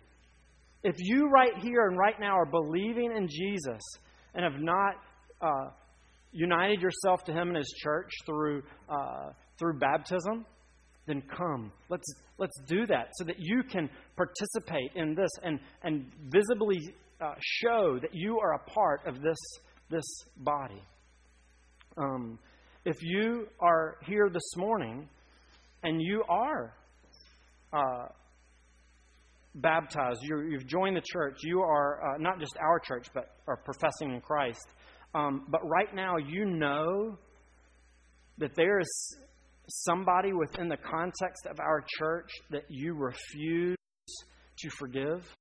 [0.83, 3.81] If you right here and right now are believing in Jesus
[4.33, 4.95] and have not
[5.41, 5.71] uh,
[6.31, 10.45] united yourself to Him and His church through uh, through baptism,
[11.07, 11.71] then come.
[11.89, 12.05] Let's
[12.37, 16.79] let's do that so that you can participate in this and and visibly
[17.21, 19.37] uh, show that you are a part of this
[19.89, 20.05] this
[20.37, 20.81] body.
[21.97, 22.39] Um,
[22.85, 25.07] if you are here this morning
[25.83, 26.73] and you are
[27.73, 28.07] uh,
[29.55, 33.57] baptized, you have joined the church, you are uh, not just our church, but are
[33.57, 34.67] professing in Christ.
[35.13, 37.17] Um, but right now, you know
[38.37, 39.17] that there is
[39.67, 43.77] somebody within the context of our church that you refuse
[44.59, 45.27] to forgive.